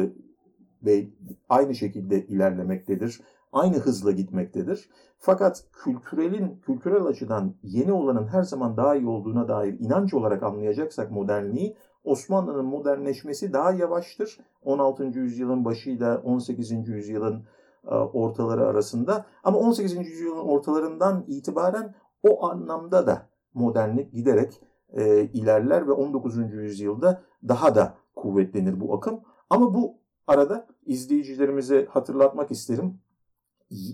ve 0.85 1.09
aynı 1.49 1.75
şekilde 1.75 2.27
ilerlemektedir. 2.27 3.21
Aynı 3.53 3.77
hızla 3.77 4.11
gitmektedir. 4.11 4.91
Fakat 5.19 5.65
kültürelin 5.73 6.61
kültürel 6.67 7.05
açıdan 7.05 7.55
yeni 7.63 7.93
olanın 7.93 8.27
her 8.27 8.43
zaman 8.43 8.77
daha 8.77 8.97
iyi 8.97 9.07
olduğuna 9.07 9.49
dair 9.49 9.81
inanç 9.81 10.15
olarak 10.15 10.43
anlayacaksak 10.43 11.11
modernliği 11.11 11.77
Osmanlı'nın 12.05 12.65
modernleşmesi 12.65 13.53
daha 13.53 13.73
yavaştır. 13.73 14.39
16. 14.63 15.05
yüzyılın 15.05 15.65
başıyla 15.65 16.19
18. 16.19 16.89
yüzyılın 16.89 17.45
ortaları 17.91 18.67
arasında. 18.67 19.27
Ama 19.45 19.59
18. 19.59 19.97
yüzyılın 19.97 20.39
ortalarından 20.39 21.25
itibaren 21.29 21.95
o 22.23 22.47
anlamda 22.47 23.07
da 23.07 23.29
modernlik 23.55 24.13
giderek 24.13 24.61
e, 24.93 25.25
ilerler 25.25 25.89
ve 25.89 25.93
19. 25.93 26.37
yüzyılda 26.53 27.23
daha 27.49 27.75
da 27.75 27.95
kuvvetlenir 28.15 28.81
bu 28.81 28.95
akım. 28.95 29.21
Ama 29.51 29.75
bu 29.75 29.99
arada 30.27 30.67
izleyicilerimize 30.87 31.87
hatırlatmak 31.91 32.51
isterim. 32.51 33.01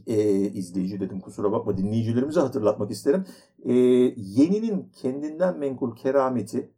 E, 0.07 0.40
izleyici 0.40 1.00
dedim 1.00 1.21
kusura 1.21 1.52
bakma 1.52 1.76
dinleyicilerimize 1.76 2.40
hatırlatmak 2.40 2.90
isterim. 2.90 3.25
E, 3.64 3.73
yeninin 4.16 4.92
kendinden 4.92 5.59
menkul 5.59 5.97
kerameti 5.97 6.73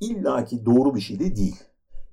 illaki 0.00 0.66
doğru 0.66 0.94
bir 0.94 1.00
şey 1.00 1.20
de 1.20 1.36
değil. 1.36 1.64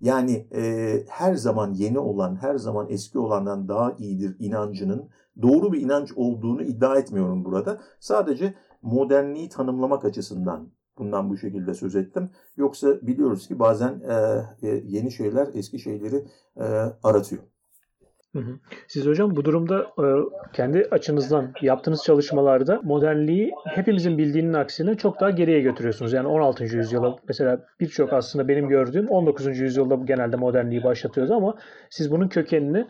Yani 0.01 0.47
e, 0.55 1.03
her 1.09 1.35
zaman 1.35 1.73
yeni 1.73 1.99
olan, 1.99 2.35
her 2.35 2.55
zaman 2.55 2.87
eski 2.89 3.19
olandan 3.19 3.67
daha 3.67 3.91
iyidir 3.91 4.35
inancının 4.39 5.09
doğru 5.41 5.73
bir 5.73 5.81
inanç 5.81 6.11
olduğunu 6.15 6.63
iddia 6.63 6.95
etmiyorum 6.95 7.45
burada. 7.45 7.81
Sadece 7.99 8.53
modernliği 8.81 9.49
tanımlamak 9.49 10.05
açısından 10.05 10.69
bundan 10.97 11.29
bu 11.29 11.37
şekilde 11.37 11.73
söz 11.73 11.95
ettim. 11.95 12.29
Yoksa 12.57 13.01
biliyoruz 13.01 13.47
ki 13.47 13.59
bazen 13.59 13.99
e, 13.99 14.13
e, 14.67 14.81
yeni 14.85 15.11
şeyler 15.11 15.47
eski 15.53 15.79
şeyleri 15.79 16.25
e, 16.57 16.63
aratıyor. 17.03 17.43
Siz 18.87 19.05
hocam 19.05 19.35
bu 19.35 19.45
durumda 19.45 19.79
e, 19.81 20.05
kendi 20.53 20.87
açınızdan 20.91 21.53
yaptığınız 21.61 22.03
çalışmalarda 22.03 22.79
modernliği 22.83 23.51
hepimizin 23.65 24.17
bildiğinin 24.17 24.53
aksine 24.53 24.95
çok 24.95 25.19
daha 25.19 25.29
geriye 25.29 25.61
götürüyorsunuz. 25.61 26.13
Yani 26.13 26.27
16. 26.27 26.63
yüzyıla 26.63 27.15
mesela 27.27 27.65
birçok 27.79 28.13
aslında 28.13 28.47
benim 28.47 28.67
gördüğüm 28.67 29.07
19. 29.07 29.59
yüzyılda 29.59 29.95
genelde 29.95 30.35
modernliği 30.35 30.83
başlatıyordu 30.83 31.33
ama 31.33 31.57
siz 31.89 32.11
bunun 32.11 32.27
kökenini 32.27 32.87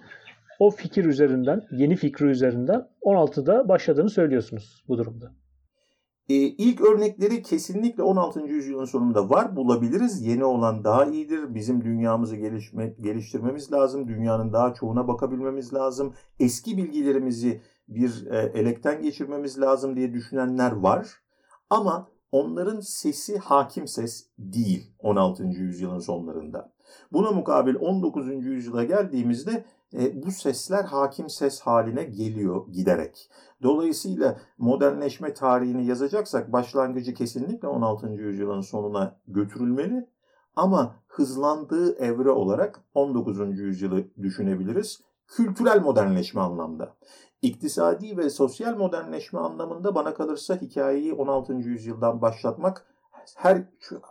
o 0.60 0.72
fikir 0.72 1.06
üzerinden, 1.06 1.62
yeni 1.72 1.96
fikri 1.96 2.26
üzerinden 2.26 2.88
16'da 3.02 3.70
başladığını 3.70 4.10
söylüyorsunuz 4.10 4.84
bu 4.88 4.98
durumda. 4.98 5.32
E, 6.30 6.36
ilk 6.36 6.82
örnekleri 6.82 7.42
kesinlikle 7.42 8.04
16. 8.04 8.40
yüzyılın 8.40 8.86
sonunda 8.86 9.30
var. 9.30 9.56
Bulabiliriz. 9.56 10.22
Yeni 10.22 10.46
olan 10.46 10.84
daha 10.84 11.06
iyidir. 11.06 11.56
Bizim 11.56 11.84
dünyamızı 11.84 12.36
gelişme, 12.36 12.96
geliştirmemiz 13.02 13.72
lazım. 13.72 14.08
Dünyanın 14.08 14.54
daha 14.54 14.74
çoğuna 14.74 15.08
bakabilmemiz 15.08 15.74
lazım. 15.74 16.14
Eski 16.40 16.78
bilgilerimizi 16.78 17.62
bir 17.88 18.28
e, 18.32 18.38
elekten 18.38 19.02
geçirmemiz 19.02 19.62
lazım 19.62 19.96
diye 19.96 20.14
düşünenler 20.14 20.72
var. 20.72 21.08
Ama 21.70 22.10
onların 22.32 22.80
sesi 22.80 23.38
hakim 23.38 23.88
ses 23.88 24.30
değil 24.38 24.92
16. 25.00 25.44
yüzyılın 25.44 26.00
sonlarında. 26.00 26.74
Buna 27.12 27.32
mukabil 27.32 27.76
19. 27.80 28.46
yüzyıla 28.46 28.84
geldiğimizde 28.84 29.66
e, 30.00 30.24
bu 30.26 30.32
sesler 30.32 30.84
hakim 30.84 31.30
ses 31.30 31.60
haline 31.60 32.04
geliyor 32.04 32.68
giderek. 32.68 33.30
Dolayısıyla 33.64 34.38
modernleşme 34.58 35.34
tarihini 35.34 35.86
yazacaksak 35.86 36.54
başlangıcı 36.54 37.14
kesinlikle 37.14 37.68
16. 37.68 38.08
yüzyılın 38.08 38.62
sonuna 38.62 39.20
götürülmeli. 39.28 40.10
Ama 40.56 40.96
hızlandığı 41.08 41.96
evre 41.96 42.30
olarak 42.30 42.82
19. 42.94 43.60
yüzyılı 43.60 44.04
düşünebiliriz. 44.22 45.02
Kültürel 45.28 45.82
modernleşme 45.82 46.42
anlamda. 46.42 46.96
İktisadi 47.42 48.18
ve 48.18 48.30
sosyal 48.30 48.78
modernleşme 48.78 49.40
anlamında 49.40 49.96
bana 49.96 50.14
kalırsa 50.14 50.56
hikayeyi 50.56 51.14
16. 51.14 51.54
yüzyıldan 51.54 52.22
başlatmak 52.22 52.86
her 53.36 53.64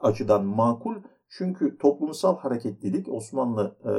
açıdan 0.03 0.45
makul. 0.45 0.97
Çünkü 1.39 1.79
toplumsal 1.79 2.39
hareketlilik 2.39 3.09
Osmanlı 3.09 3.77
e, 3.85 3.93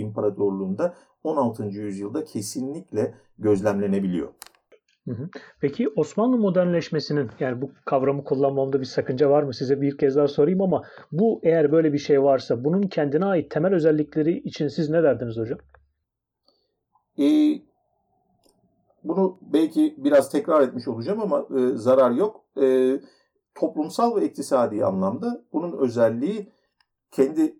İmparatorluğu'nda 0.00 0.94
16. 1.24 1.64
yüzyılda 1.64 2.24
kesinlikle 2.24 3.14
gözlemlenebiliyor. 3.38 4.28
Peki 5.60 5.88
Osmanlı 5.88 6.38
modernleşmesinin 6.38 7.30
yani 7.40 7.62
bu 7.62 7.70
kavramı 7.84 8.24
kullanmamda 8.24 8.80
bir 8.80 8.84
sakınca 8.84 9.30
var 9.30 9.42
mı? 9.42 9.54
Size 9.54 9.80
bir 9.80 9.98
kez 9.98 10.16
daha 10.16 10.28
sorayım 10.28 10.62
ama 10.62 10.82
bu 11.12 11.40
eğer 11.42 11.72
böyle 11.72 11.92
bir 11.92 11.98
şey 11.98 12.22
varsa 12.22 12.64
bunun 12.64 12.82
kendine 12.82 13.24
ait 13.24 13.50
temel 13.50 13.74
özellikleri 13.74 14.38
için 14.38 14.68
siz 14.68 14.90
ne 14.90 15.02
derdiniz 15.02 15.36
hocam? 15.36 15.58
Ee, 17.18 17.62
bunu 19.04 19.38
belki 19.52 19.94
biraz 19.98 20.30
tekrar 20.30 20.60
etmiş 20.60 20.88
olacağım 20.88 21.20
ama 21.20 21.46
e, 21.58 21.76
zarar 21.76 22.10
yok. 22.10 22.44
E, 22.62 22.98
toplumsal 23.58 24.16
ve 24.16 24.26
iktisadi 24.26 24.84
anlamda 24.84 25.44
bunun 25.52 25.78
özelliği 25.78 26.52
kendi 27.10 27.58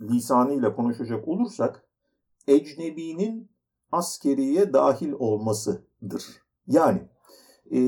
lisanıyla 0.00 0.76
konuşacak 0.76 1.28
olursak 1.28 1.84
ecnebinin 2.48 3.50
askeriye 3.92 4.72
dahil 4.72 5.12
olmasıdır. 5.12 6.42
Yani 6.66 7.08
e, 7.70 7.80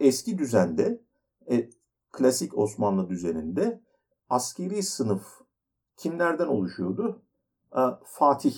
eski 0.00 0.38
düzende, 0.38 1.02
e, 1.50 1.70
klasik 2.12 2.58
Osmanlı 2.58 3.08
düzeninde 3.08 3.82
askeri 4.28 4.82
sınıf 4.82 5.26
kimlerden 5.96 6.46
oluşuyordu? 6.46 7.22
E, 7.76 7.80
Fatih, 8.04 8.56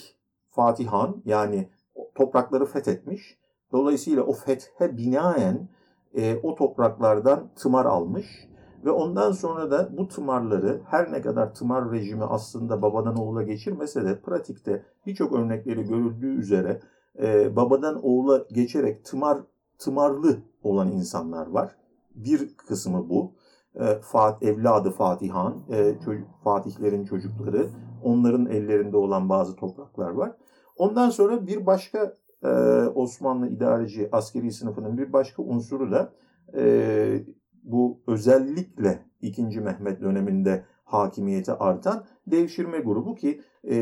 Fatih 0.50 0.86
Han 0.86 1.22
yani 1.24 1.70
toprakları 2.14 2.66
fethetmiş. 2.66 3.38
Dolayısıyla 3.72 4.22
o 4.22 4.32
fethe 4.32 4.96
binaen 4.96 5.68
e, 6.16 6.36
o 6.42 6.54
topraklardan 6.54 7.48
tımar 7.56 7.84
almış 7.84 8.48
ve 8.84 8.90
ondan 8.90 9.32
sonra 9.32 9.70
da 9.70 9.88
bu 9.98 10.08
tımarları 10.08 10.80
her 10.86 11.12
ne 11.12 11.22
kadar 11.22 11.54
tımar 11.54 11.90
rejimi 11.90 12.24
aslında 12.24 12.82
babadan 12.82 13.18
oğula 13.18 13.42
geçirmese 13.42 14.04
de 14.04 14.20
pratikte 14.20 14.82
birçok 15.06 15.32
örnekleri 15.32 15.84
görüldüğü 15.84 16.38
üzere 16.38 16.80
e, 17.18 17.56
babadan 17.56 18.04
oğula 18.04 18.44
geçerek 18.52 19.04
tımar 19.04 19.38
tımarlı 19.78 20.36
olan 20.62 20.88
insanlar 20.88 21.46
var. 21.46 21.76
Bir 22.14 22.56
kısmı 22.56 23.08
bu. 23.08 23.32
E, 23.74 23.94
Fat, 24.00 24.42
evladı 24.42 24.90
Fatihan, 24.90 25.56
e, 25.70 25.94
çocuk, 26.04 26.28
Fatihlerin 26.44 27.04
çocukları, 27.04 27.68
onların 28.04 28.46
ellerinde 28.46 28.96
olan 28.96 29.28
bazı 29.28 29.56
topraklar 29.56 30.10
var. 30.10 30.32
Ondan 30.76 31.10
sonra 31.10 31.46
bir 31.46 31.66
başka 31.66 32.16
e, 32.44 32.48
Osmanlı 32.94 33.48
idareci 33.48 34.08
askeri 34.12 34.52
sınıfının 34.52 34.98
bir 34.98 35.12
başka 35.12 35.42
unsuru 35.42 35.92
da 35.92 36.12
e, 36.56 37.26
bu 37.62 38.02
özellikle 38.06 39.06
2. 39.20 39.42
Mehmet 39.42 40.02
döneminde 40.02 40.64
hakimiyeti 40.84 41.52
artan 41.52 42.04
devşirme 42.26 42.78
grubu 42.78 43.14
ki 43.14 43.42
e, 43.64 43.76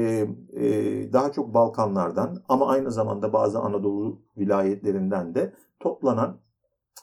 e, 0.52 1.12
daha 1.12 1.32
çok 1.32 1.54
Balkanlardan 1.54 2.42
ama 2.48 2.68
aynı 2.68 2.90
zamanda 2.90 3.32
bazı 3.32 3.58
Anadolu 3.60 4.22
vilayetlerinden 4.36 5.34
de 5.34 5.52
toplanan 5.80 6.40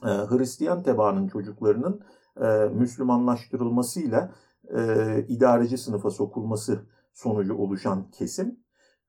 e, 0.03 0.07
Hristiyan 0.07 0.83
tebaanın 0.83 1.27
çocuklarının 1.27 2.01
e, 2.41 2.69
Müslümanlaştırılmasıyla 2.73 4.31
e, 4.77 4.81
idareci 5.27 5.77
sınıfa 5.77 6.09
sokulması 6.09 6.85
sonucu 7.13 7.55
oluşan 7.55 8.11
kesim. 8.11 8.59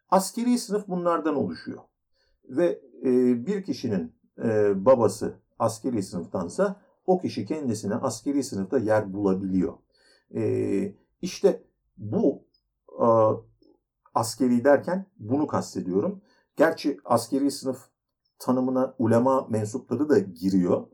Askeri 0.08 0.58
sınıf 0.58 0.88
bunlardan 0.88 1.36
oluşuyor. 1.36 1.82
Ve 2.48 2.80
e, 3.04 3.10
bir 3.46 3.62
kişinin 3.62 4.12
e, 4.44 4.72
babası 4.84 5.34
askeri 5.58 6.02
sınıftansa 6.02 6.80
o 7.06 7.20
kişi 7.20 7.46
kendisine 7.46 7.94
askeri 7.94 8.42
sınıfta 8.42 8.78
yer 8.78 9.12
bulabiliyor. 9.12 9.74
E, 10.34 10.94
işte 11.22 11.62
bu 11.96 12.44
askeri 14.14 14.64
derken 14.64 15.06
bunu 15.18 15.46
kastediyorum. 15.46 16.20
Gerçi 16.56 16.98
askeri 17.04 17.50
sınıf 17.50 17.88
tanımına 18.38 18.94
ulema 18.98 19.46
mensupları 19.50 20.08
da 20.08 20.18
giriyor. 20.18 20.86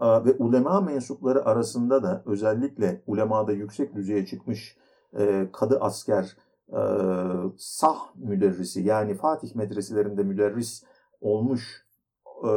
Ve 0.00 0.32
ulema 0.38 0.80
mensupları 0.80 1.44
arasında 1.44 2.02
da 2.02 2.22
özellikle 2.26 3.02
ulemada 3.06 3.52
yüksek 3.52 3.94
düzeye 3.94 4.26
çıkmış 4.26 4.76
e, 5.18 5.48
kadı 5.52 5.80
asker, 5.80 6.36
sah 7.56 8.14
müderrisi 8.14 8.82
yani 8.82 9.14
Fatih 9.14 9.54
medreselerinde 9.54 10.22
müderris 10.22 10.84
olmuş 11.20 11.86
e, 12.44 12.48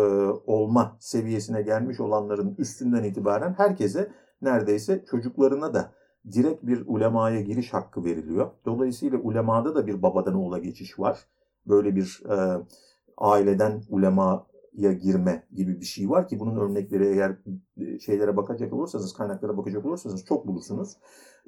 olma 0.45 0.97
seviyesine 0.99 1.61
gelmiş 1.61 1.99
olanların 1.99 2.55
üstünden 2.57 3.03
itibaren 3.03 3.53
herkese 3.53 4.11
neredeyse 4.41 5.05
çocuklarına 5.05 5.73
da 5.73 5.91
direkt 6.31 6.63
bir 6.63 6.83
ulemaya 6.87 7.41
giriş 7.41 7.73
hakkı 7.73 8.05
veriliyor. 8.05 8.51
Dolayısıyla 8.65 9.17
ulemada 9.17 9.75
da 9.75 9.87
bir 9.87 10.01
babadan 10.01 10.33
oğula 10.33 10.59
geçiş 10.59 10.99
var. 10.99 11.19
Böyle 11.67 11.95
bir 11.95 12.23
e, 12.29 12.65
aileden 13.17 13.83
ulemaya 13.89 14.93
girme 15.01 15.47
gibi 15.53 15.79
bir 15.79 15.85
şey 15.85 16.09
var 16.09 16.27
ki 16.27 16.39
bunun 16.39 16.55
örnekleri 16.55 17.05
eğer 17.05 17.37
e, 17.77 17.99
şeylere 17.99 18.37
bakacak 18.37 18.73
olursanız, 18.73 19.13
kaynaklara 19.13 19.57
bakacak 19.57 19.85
olursanız 19.85 20.25
çok 20.25 20.47
bulursunuz. 20.47 20.97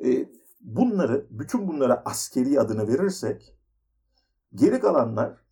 E, 0.06 0.30
bunları, 0.62 1.26
bütün 1.30 1.68
bunlara 1.68 2.02
askeri 2.06 2.60
adını 2.60 2.88
verirsek 2.88 3.58
geri 4.56 4.80
kalanlar 4.80 5.44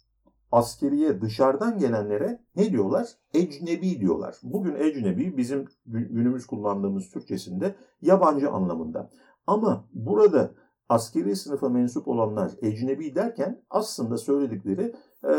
askeriye 0.52 1.22
dışarıdan 1.22 1.80
gelenlere 1.80 2.40
ne 2.56 2.72
diyorlar? 2.72 3.08
Ecnebi 3.34 4.00
diyorlar. 4.00 4.36
Bugün 4.44 4.76
ecnebi 4.76 5.38
bizim 5.38 5.66
günümüz 5.86 6.46
kullandığımız 6.46 7.10
Türkçesinde 7.10 7.76
yabancı 8.02 8.52
anlamında. 8.52 9.10
Ama 9.48 9.86
burada 9.94 10.52
askeri 10.90 11.36
sınıfa 11.36 11.70
mensup 11.70 12.08
olanlar 12.08 12.52
ecnebi 12.62 13.16
derken 13.16 13.62
aslında 13.70 14.18
söyledikleri 14.18 14.96
e, 15.24 15.34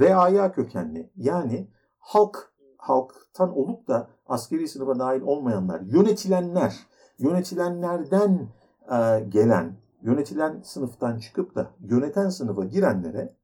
reaya 0.00 0.52
kökenli. 0.52 1.10
Yani 1.16 1.68
halk, 1.98 2.52
halktan 2.78 3.58
olup 3.58 3.88
da 3.88 4.08
askeri 4.26 4.68
sınıfa 4.68 4.98
dahil 4.98 5.22
olmayanlar, 5.22 5.80
yönetilenler, 5.80 6.76
yönetilenlerden 7.18 8.48
e, 8.90 9.20
gelen, 9.28 9.76
yönetilen 10.02 10.60
sınıftan 10.62 11.18
çıkıp 11.18 11.54
da 11.54 11.70
yöneten 11.80 12.28
sınıfa 12.28 12.64
girenlere 12.64 13.36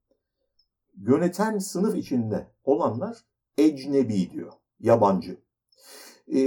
yöneten 1.01 1.59
sınıf 1.59 1.97
içinde 1.97 2.47
olanlar 2.65 3.19
ecnebi 3.59 4.31
diyor, 4.31 4.53
yabancı. 4.81 5.37
E, 6.29 6.41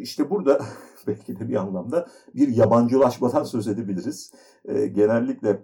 işte 0.00 0.30
burada 0.30 0.60
belki 1.06 1.40
de 1.40 1.48
bir 1.48 1.56
anlamda 1.56 2.08
bir 2.34 2.48
yabancılaşmadan 2.48 3.44
söz 3.44 3.68
edebiliriz. 3.68 4.32
E, 4.64 4.86
genellikle 4.86 5.62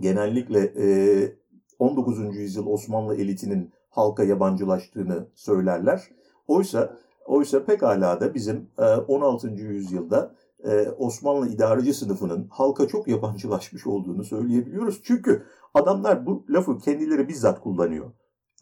genellikle 0.00 0.60
e, 0.60 1.36
19. 1.78 2.36
yüzyıl 2.36 2.66
Osmanlı 2.66 3.16
elitinin 3.16 3.72
halka 3.90 4.24
yabancılaştığını 4.24 5.26
söylerler. 5.34 6.08
Oysa 6.46 6.98
oysa 7.26 7.64
pekala 7.64 8.20
da 8.20 8.34
bizim 8.34 8.70
e, 8.78 8.84
16. 8.84 9.48
yüzyılda 9.48 10.34
e, 10.64 10.88
Osmanlı 10.88 11.48
idareci 11.48 11.94
sınıfının 11.94 12.48
halka 12.50 12.88
çok 12.88 13.08
yabancılaşmış 13.08 13.86
olduğunu 13.86 14.24
söyleyebiliyoruz. 14.24 15.00
Çünkü 15.04 15.46
adamlar 15.74 16.26
bu 16.26 16.46
lafı 16.50 16.78
kendileri 16.78 17.28
bizzat 17.28 17.60
kullanıyor. 17.60 18.12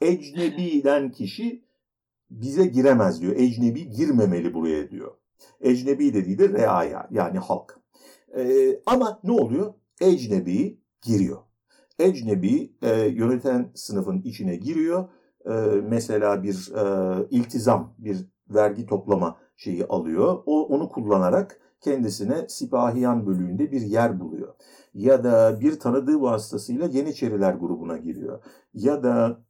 Ecnebi'den 0.01 1.11
kişi 1.13 1.65
bize 2.31 2.67
giremez 2.67 3.21
diyor. 3.21 3.37
Ecnebi 3.37 3.91
girmemeli 3.91 4.55
buraya 4.55 4.91
diyor. 4.91 5.15
Ecnebi 5.61 6.15
dediği 6.15 6.39
de 6.39 6.49
reaya 6.49 7.09
yani 7.11 7.39
halk. 7.39 7.79
Ee, 8.37 8.81
ama 8.87 9.21
ne 9.25 9.33
oluyor? 9.33 9.75
Ecnebi 10.01 10.81
giriyor. 11.03 11.39
Ecnebi 11.99 12.73
e, 12.83 13.01
yöneten 13.01 13.73
sınıfın 13.75 14.23
içine 14.23 14.57
giriyor. 14.57 15.09
E, 15.47 15.51
mesela 15.89 16.43
bir 16.43 16.73
e, 16.75 17.27
iltizam, 17.31 17.95
bir 17.99 18.27
vergi 18.49 18.87
toplama 18.87 19.39
şeyi 19.61 19.87
alıyor. 19.87 20.43
O 20.47 20.67
onu 20.67 20.89
kullanarak 20.89 21.61
kendisine 21.81 22.49
Sipahiyan 22.49 23.27
bölüğünde 23.27 23.73
bir 23.73 23.81
yer 23.81 24.21
buluyor. 24.21 24.55
Ya 24.95 25.25
da 25.25 25.61
bir 25.61 25.79
tanıdığı 25.79 26.21
vasıtasıyla 26.21 26.87
Yeniçeriler 26.87 27.55
grubuna 27.55 27.97
giriyor. 27.97 28.43
Ya 28.75 29.03
da 29.03 29.41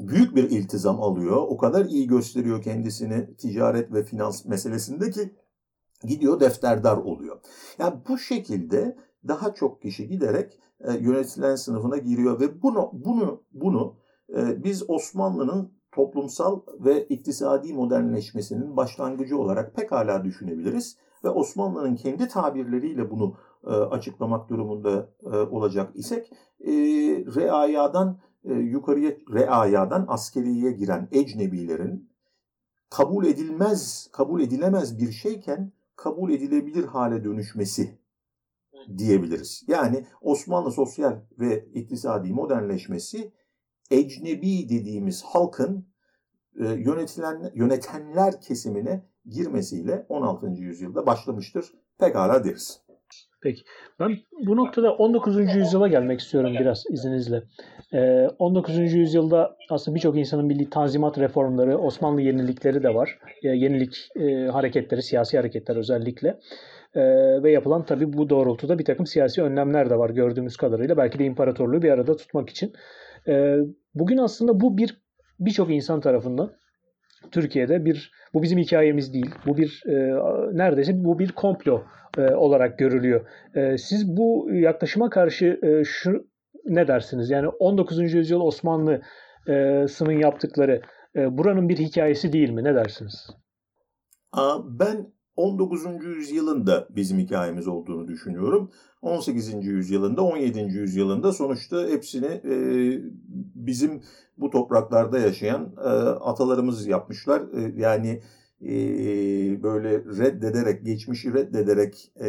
büyük 0.00 0.36
bir 0.36 0.50
iltizam 0.50 1.02
alıyor. 1.02 1.36
O 1.36 1.56
kadar 1.56 1.84
iyi 1.84 2.06
gösteriyor 2.06 2.62
kendisini 2.62 3.36
ticaret 3.36 3.92
ve 3.92 4.04
finans 4.04 4.44
meselesinde 4.44 5.10
ki 5.10 5.34
gidiyor 6.04 6.40
defterdar 6.40 6.96
oluyor. 6.96 7.40
Yani 7.78 7.94
bu 8.08 8.18
şekilde 8.18 8.96
daha 9.28 9.54
çok 9.54 9.82
kişi 9.82 10.08
giderek 10.08 10.58
e, 10.80 10.92
yönetilen 10.92 11.56
sınıfına 11.56 11.96
giriyor 11.96 12.40
ve 12.40 12.62
bunu 12.62 12.90
bunu 12.92 13.44
bunu 13.52 13.96
e, 14.36 14.64
biz 14.64 14.90
Osmanlı'nın 14.90 15.81
toplumsal 15.92 16.60
ve 16.80 17.06
iktisadi 17.06 17.74
modernleşmesinin 17.74 18.76
başlangıcı 18.76 19.38
olarak 19.38 19.74
pekala 19.74 20.24
düşünebiliriz 20.24 20.96
ve 21.24 21.28
Osmanlı'nın 21.28 21.96
kendi 21.96 22.28
tabirleriyle 22.28 23.10
bunu 23.10 23.36
e, 23.64 23.70
açıklamak 23.70 24.48
durumunda 24.48 25.08
e, 25.24 25.36
olacak 25.36 25.90
isek 25.94 26.32
e, 26.60 26.72
reayadan 27.36 28.18
e, 28.44 28.54
yukarıya 28.54 29.12
reayadan 29.32 30.04
askeriye 30.08 30.72
giren 30.72 31.08
ecnebilerin 31.12 32.12
kabul 32.90 33.24
edilmez, 33.24 34.08
kabul 34.12 34.40
edilemez 34.40 34.98
bir 34.98 35.12
şeyken 35.12 35.72
kabul 35.96 36.30
edilebilir 36.30 36.84
hale 36.84 37.24
dönüşmesi 37.24 37.98
diyebiliriz. 38.98 39.64
Yani 39.68 40.06
Osmanlı 40.20 40.72
sosyal 40.72 41.20
ve 41.38 41.68
iktisadi 41.74 42.32
modernleşmesi 42.32 43.32
ecnebi 43.92 44.68
dediğimiz 44.68 45.22
halkın 45.22 45.86
e, 46.60 46.64
yönetilen 46.64 47.50
yönetenler 47.54 48.40
kesimine 48.40 49.02
girmesiyle 49.26 50.06
16. 50.08 50.46
yüzyılda 50.46 51.06
başlamıştır. 51.06 51.72
Pekala 51.98 52.44
deriz. 52.44 52.82
Peki. 53.42 53.62
Ben 54.00 54.18
bu 54.46 54.56
noktada 54.56 54.92
19. 54.92 55.56
yüzyıla 55.56 55.88
gelmek 55.88 56.20
istiyorum 56.20 56.52
biraz 56.60 56.84
izninizle. 56.90 57.42
Ee, 57.94 58.28
19. 58.38 58.78
yüzyılda 58.78 59.56
aslında 59.70 59.94
birçok 59.94 60.18
insanın 60.18 60.50
bildiği 60.50 60.70
tanzimat 60.70 61.18
reformları, 61.18 61.78
Osmanlı 61.78 62.22
yenilikleri 62.22 62.82
de 62.82 62.94
var. 62.94 63.18
Ee, 63.42 63.48
yenilik 63.48 64.08
e, 64.16 64.46
hareketleri, 64.46 65.02
siyasi 65.02 65.36
hareketler 65.36 65.76
özellikle. 65.76 66.38
Ee, 66.94 67.00
ve 67.42 67.50
yapılan 67.50 67.84
tabii 67.84 68.12
bu 68.12 68.30
doğrultuda 68.30 68.78
bir 68.78 68.84
takım 68.84 69.06
siyasi 69.06 69.42
önlemler 69.42 69.90
de 69.90 69.98
var 69.98 70.10
gördüğümüz 70.10 70.56
kadarıyla. 70.56 70.96
Belki 70.96 71.18
de 71.18 71.24
imparatorluğu 71.24 71.82
bir 71.82 71.90
arada 71.90 72.16
tutmak 72.16 72.50
için. 72.50 72.72
Ee, 73.28 73.56
bugün 73.94 74.16
aslında 74.16 74.60
bu 74.60 74.78
bir 74.78 75.02
birçok 75.40 75.70
insan 75.70 76.00
tarafından 76.00 76.52
Türkiye'de 77.30 77.84
bir 77.84 78.12
bu 78.34 78.42
bizim 78.42 78.58
hikayemiz 78.58 79.14
değil. 79.14 79.34
Bu 79.46 79.56
bir 79.56 79.82
e, 79.86 79.92
neredeyse 80.56 81.04
bu 81.04 81.18
bir 81.18 81.32
komplo 81.32 81.82
e, 82.18 82.34
olarak 82.34 82.78
görülüyor. 82.78 83.26
E, 83.54 83.78
siz 83.78 84.16
bu 84.16 84.48
yaklaşıma 84.52 85.10
karşı 85.10 85.60
e, 85.62 85.84
şu 85.84 86.26
ne 86.64 86.88
dersiniz? 86.88 87.30
Yani 87.30 87.48
19. 87.48 88.14
yüzyıl 88.14 88.40
Osmanlı'sının 88.40 90.18
yaptıkları 90.20 90.82
e, 91.16 91.38
buranın 91.38 91.68
bir 91.68 91.78
hikayesi 91.78 92.32
değil 92.32 92.50
mi? 92.50 92.64
Ne 92.64 92.74
dersiniz? 92.74 93.30
Ben 94.64 95.12
19. 95.36 95.84
yüzyılın 96.04 96.66
da 96.66 96.88
bizim 96.90 97.18
hikayemiz 97.18 97.68
olduğunu 97.68 98.08
düşünüyorum. 98.08 98.70
18. 99.02 99.66
yüzyılında, 99.66 100.22
17. 100.22 100.60
yüzyılında 100.60 101.32
sonuçta 101.32 101.88
hepsini 101.88 102.26
e, 102.26 102.54
bizim 103.54 104.02
bu 104.38 104.50
topraklarda 104.50 105.18
yaşayan 105.18 105.74
e, 105.78 105.88
atalarımız 105.88 106.86
yapmışlar. 106.86 107.40
E, 107.40 107.72
yani 107.76 108.22
e, 108.62 108.72
böyle 109.62 109.98
reddederek, 109.98 110.84
geçmişi 110.84 111.34
reddederek 111.34 112.12
e, 112.16 112.28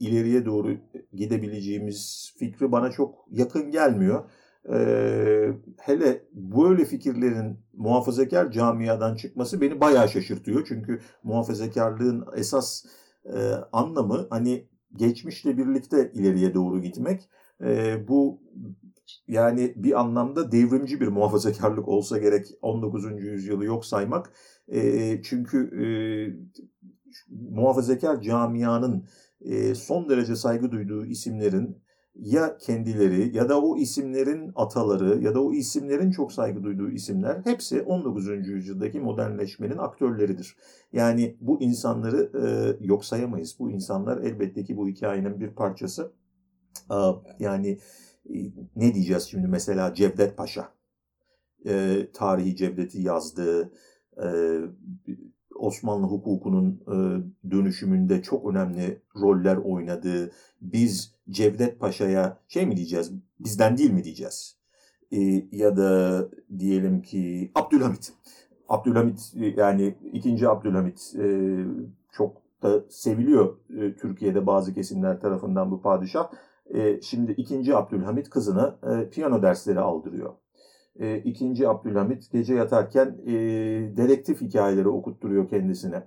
ileriye 0.00 0.44
doğru 0.44 0.76
gidebileceğimiz 1.12 2.32
fikri 2.38 2.72
bana 2.72 2.90
çok 2.90 3.26
yakın 3.30 3.70
gelmiyor. 3.70 4.24
E, 4.72 4.78
hele 5.80 6.24
böyle 6.32 6.84
fikirlerin 6.84 7.58
muhafazakar 7.72 8.50
camiadan 8.50 9.16
çıkması 9.16 9.60
beni 9.60 9.80
bayağı 9.80 10.08
şaşırtıyor. 10.08 10.64
Çünkü 10.68 11.00
muhafazakarlığın 11.22 12.24
esas 12.36 12.84
e, 13.24 13.38
anlamı 13.72 14.26
hani 14.30 14.68
geçmişle 14.92 15.58
birlikte 15.58 16.12
ileriye 16.14 16.54
doğru 16.54 16.82
gitmek. 16.82 17.28
E, 17.64 17.96
bu 18.08 18.42
yani 19.28 19.72
bir 19.76 20.00
anlamda 20.00 20.52
devrimci 20.52 21.00
bir 21.00 21.08
muhafazakarlık 21.08 21.88
olsa 21.88 22.18
gerek 22.18 22.46
19. 22.62 23.04
yüzyılı 23.18 23.64
yok 23.64 23.86
saymak. 23.86 24.32
E, 24.68 25.22
çünkü 25.22 25.58
e, 25.82 25.86
muhafazakar 27.30 28.20
camianın 28.22 29.08
e, 29.40 29.74
son 29.74 30.08
derece 30.08 30.36
saygı 30.36 30.70
duyduğu 30.70 31.06
isimlerin 31.06 31.83
ya 32.14 32.58
kendileri 32.58 33.36
ya 33.36 33.48
da 33.48 33.60
o 33.60 33.76
isimlerin 33.76 34.52
ataları 34.54 35.22
ya 35.22 35.34
da 35.34 35.42
o 35.42 35.52
isimlerin 35.52 36.10
çok 36.10 36.32
saygı 36.32 36.62
duyduğu 36.62 36.90
isimler 36.90 37.40
hepsi 37.44 37.82
19. 37.82 38.28
yüzyıldaki 38.48 39.00
modernleşmenin 39.00 39.78
aktörleridir. 39.78 40.56
Yani 40.92 41.36
bu 41.40 41.62
insanları 41.62 42.30
e, 42.46 42.76
yok 42.86 43.04
sayamayız. 43.04 43.56
Bu 43.58 43.70
insanlar 43.70 44.18
elbette 44.18 44.64
ki 44.64 44.76
bu 44.76 44.88
hikayenin 44.88 45.40
bir 45.40 45.50
parçası. 45.50 46.12
E, 46.90 46.98
yani 47.38 47.78
e, 48.30 48.34
ne 48.76 48.94
diyeceğiz 48.94 49.22
şimdi 49.22 49.48
mesela 49.48 49.94
Cevdet 49.94 50.36
Paşa. 50.36 50.72
E, 51.66 52.06
tarihi 52.12 52.56
Cevdet'i 52.56 53.02
yazdığı, 53.02 53.72
e, 54.22 54.26
Osmanlı 55.64 56.06
hukukunun 56.06 56.80
e, 56.86 56.96
dönüşümünde 57.50 58.22
çok 58.22 58.46
önemli 58.46 59.02
roller 59.16 59.56
oynadığı, 59.56 60.30
biz 60.60 61.14
Cevdet 61.30 61.80
Paşa'ya 61.80 62.38
şey 62.48 62.66
mi 62.66 62.76
diyeceğiz, 62.76 63.12
bizden 63.40 63.78
değil 63.78 63.90
mi 63.90 64.04
diyeceğiz? 64.04 64.56
E, 65.12 65.18
ya 65.52 65.76
da 65.76 66.20
diyelim 66.58 67.02
ki 67.02 67.50
Abdülhamit. 67.54 68.12
Abdülhamit 68.68 69.32
yani 69.56 69.94
ikinci 70.12 70.48
Abdülhamit 70.48 71.14
e, 71.18 71.56
çok 72.12 72.36
da 72.62 72.84
seviliyor 72.88 73.56
e, 73.78 73.94
Türkiye'de 73.96 74.46
bazı 74.46 74.74
kesimler 74.74 75.20
tarafından 75.20 75.70
bu 75.70 75.82
padişah. 75.82 76.30
E, 76.74 77.00
şimdi 77.00 77.32
ikinci 77.32 77.76
Abdülhamit 77.76 78.30
kızına 78.30 78.76
e, 78.82 79.08
piyano 79.10 79.42
dersleri 79.42 79.80
aldırıyor 79.80 80.32
e, 81.00 81.18
ikinci 81.18 81.68
Abdülhamit 81.68 82.32
gece 82.32 82.54
yatarken 82.54 83.18
e, 83.26 83.32
dedektif 83.96 84.40
hikayeleri 84.40 84.88
okutturuyor 84.88 85.48
kendisine. 85.48 86.02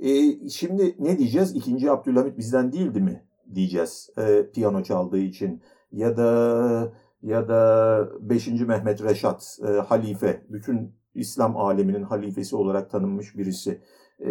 E, 0.00 0.48
şimdi 0.48 0.96
ne 0.98 1.18
diyeceğiz? 1.18 1.56
İkinci 1.56 1.90
Abdülhamit 1.90 2.38
bizden 2.38 2.72
değildi 2.72 3.00
mi 3.00 3.24
diyeceğiz 3.54 4.10
e, 4.18 4.50
piyano 4.50 4.82
çaldığı 4.82 5.18
için 5.18 5.62
ya 5.92 6.16
da 6.16 6.92
ya 7.22 7.48
da 7.48 8.08
5. 8.20 8.48
Mehmet 8.48 9.02
Reşat 9.04 9.58
e, 9.68 9.70
halife 9.70 10.42
bütün 10.48 10.94
İslam 11.14 11.56
aleminin 11.56 12.02
halifesi 12.02 12.56
olarak 12.56 12.90
tanınmış 12.90 13.36
birisi. 13.36 13.80
E, 14.20 14.30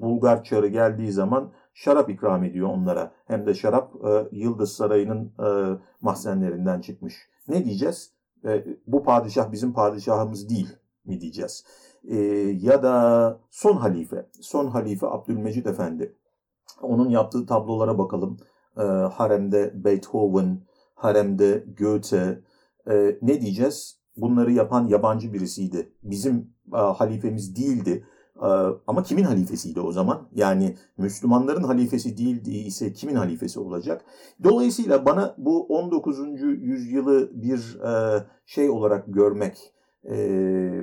Bulgar 0.00 0.44
çarı 0.44 0.66
geldiği 0.68 1.12
zaman 1.12 1.52
şarap 1.74 2.10
ikram 2.10 2.44
ediyor 2.44 2.68
onlara. 2.68 3.12
Hem 3.26 3.46
de 3.46 3.54
şarap 3.54 3.92
e, 4.06 4.28
Yıldız 4.32 4.72
Sarayı'nın 4.72 5.24
e, 5.24 5.78
mahzenlerinden 6.00 6.80
çıkmış. 6.80 7.14
Ne 7.48 7.64
diyeceğiz? 7.64 8.13
E, 8.44 8.64
bu 8.86 9.02
padişah 9.02 9.52
bizim 9.52 9.72
padişahımız 9.72 10.48
değil 10.48 10.76
mi 11.04 11.20
diyeceğiz. 11.20 11.64
E, 12.08 12.16
ya 12.60 12.82
da 12.82 13.38
son 13.50 13.76
halife, 13.76 14.26
son 14.40 14.66
halife 14.66 15.06
Abdülmecid 15.06 15.66
Efendi. 15.66 16.16
Onun 16.82 17.08
yaptığı 17.08 17.46
tablolara 17.46 17.98
bakalım. 17.98 18.36
E, 18.76 18.82
haremde 18.82 19.84
Beethoven, 19.84 20.60
haremde 20.94 21.64
Goethe. 21.78 22.40
E, 22.90 23.18
ne 23.22 23.40
diyeceğiz? 23.40 23.98
Bunları 24.16 24.52
yapan 24.52 24.86
yabancı 24.86 25.32
birisiydi. 25.32 25.92
Bizim 26.02 26.54
e, 26.74 26.76
halifemiz 26.76 27.56
değildi. 27.56 28.06
Ama 28.86 29.02
kimin 29.02 29.24
halifesiydi 29.24 29.80
o 29.80 29.92
zaman? 29.92 30.28
Yani 30.34 30.76
Müslümanların 30.98 31.62
halifesi 31.62 32.16
değil 32.16 32.66
ise 32.66 32.92
kimin 32.92 33.14
halifesi 33.14 33.60
olacak? 33.60 34.04
Dolayısıyla 34.44 35.06
bana 35.06 35.34
bu 35.38 35.66
19. 35.66 36.18
yüzyılı 36.42 37.30
bir 37.42 37.78
şey 38.46 38.70
olarak 38.70 39.04
görmek, 39.06 39.72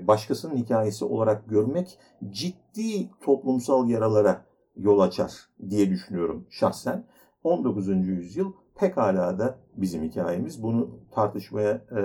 başkasının 0.07 0.55
hikayesi 0.55 1.05
olarak 1.05 1.49
görmek 1.49 1.99
ciddi 2.29 3.09
toplumsal 3.21 3.89
yaralara 3.89 4.45
yol 4.75 4.99
açar 4.99 5.31
diye 5.69 5.89
düşünüyorum 5.89 6.45
şahsen. 6.49 7.05
19. 7.43 8.07
yüzyıl 8.07 8.53
pekala 8.75 9.39
da 9.39 9.59
bizim 9.75 10.03
hikayemiz. 10.03 10.63
Bunu 10.63 10.99
tartışmaya 11.11 11.71
e, 11.71 12.01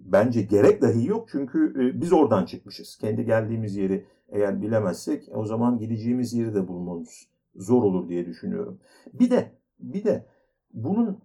bence 0.00 0.42
gerek 0.42 0.82
dahi 0.82 1.06
yok. 1.06 1.28
Çünkü 1.32 1.74
e, 1.78 2.00
biz 2.00 2.12
oradan 2.12 2.44
çıkmışız. 2.44 2.96
Kendi 2.96 3.24
geldiğimiz 3.24 3.76
yeri 3.76 4.06
eğer 4.28 4.62
bilemezsek 4.62 5.28
o 5.34 5.44
zaman 5.44 5.78
gideceğimiz 5.78 6.34
yeri 6.34 6.54
de 6.54 6.68
bulmamız 6.68 7.28
zor 7.56 7.82
olur 7.82 8.08
diye 8.08 8.26
düşünüyorum. 8.26 8.80
Bir 9.12 9.30
de 9.30 9.52
bir 9.78 10.04
de 10.04 10.26
bunun 10.72 11.22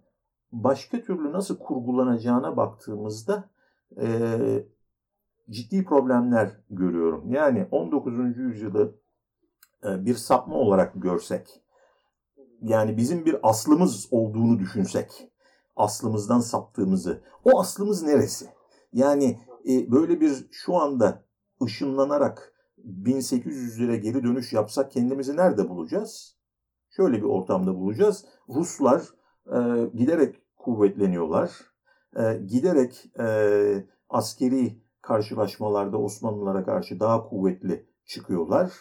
başka 0.52 1.02
türlü 1.02 1.32
nasıl 1.32 1.58
kurgulanacağına 1.58 2.56
baktığımızda 2.56 3.50
e, 4.00 4.06
ciddi 5.50 5.84
problemler 5.84 6.56
görüyorum. 6.70 7.32
Yani 7.32 7.66
19. 7.70 8.38
yüzyılı 8.38 8.94
e, 9.84 10.04
bir 10.04 10.14
sapma 10.14 10.54
olarak 10.54 10.92
görsek, 11.02 11.62
yani 12.62 12.96
bizim 12.96 13.24
bir 13.24 13.36
aslımız 13.42 14.08
olduğunu 14.10 14.58
düşünsek, 14.58 15.28
aslımızdan 15.76 16.40
saptığımızı, 16.40 17.22
o 17.44 17.60
aslımız 17.60 18.02
neresi? 18.02 18.48
Yani 18.92 19.38
e, 19.68 19.92
böyle 19.92 20.20
bir 20.20 20.48
şu 20.50 20.76
anda 20.76 21.24
ışınlanarak 21.62 22.52
1800'lere 22.84 23.96
geri 23.96 24.22
dönüş 24.22 24.52
yapsak 24.52 24.92
kendimizi 24.92 25.36
nerede 25.36 25.68
bulacağız? 25.68 26.36
Şöyle 26.90 27.16
bir 27.16 27.28
ortamda 27.28 27.74
bulacağız. 27.74 28.24
Ruslar 28.48 29.02
e, 29.46 29.86
giderek 29.94 30.36
kuvvetleniyorlar. 30.56 31.50
E, 32.16 32.36
giderek 32.46 33.10
e, 33.20 33.26
askeri 34.08 34.82
karşılaşmalarda 35.02 35.98
Osmanlılara 35.98 36.64
karşı 36.64 37.00
daha 37.00 37.28
kuvvetli 37.28 37.86
çıkıyorlar 38.04 38.72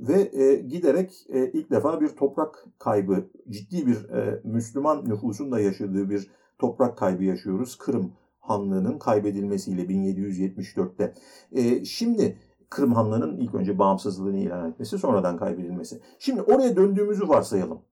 ve 0.00 0.42
e, 0.42 0.54
giderek 0.54 1.26
e, 1.28 1.50
ilk 1.52 1.70
defa 1.70 2.00
bir 2.00 2.08
toprak 2.08 2.64
kaybı, 2.78 3.30
ciddi 3.48 3.86
bir 3.86 4.08
e, 4.08 4.40
Müslüman 4.44 5.08
nüfusun 5.08 5.52
da 5.52 5.60
yaşadığı 5.60 6.10
bir 6.10 6.30
toprak 6.58 6.98
kaybı 6.98 7.24
yaşıyoruz. 7.24 7.78
Kırım 7.78 8.12
Hanlığı'nın 8.40 8.98
kaybedilmesiyle 8.98 9.82
1774'te. 9.82 11.14
E, 11.52 11.84
şimdi 11.84 12.38
Kırım 12.70 12.92
Hanlığı'nın 12.92 13.36
ilk 13.36 13.54
önce 13.54 13.78
bağımsızlığını 13.78 14.38
ilan 14.38 14.70
etmesi, 14.70 14.98
sonradan 14.98 15.36
kaybedilmesi. 15.36 16.00
Şimdi 16.18 16.42
oraya 16.42 16.76
döndüğümüzü 16.76 17.28
varsayalım. 17.28 17.82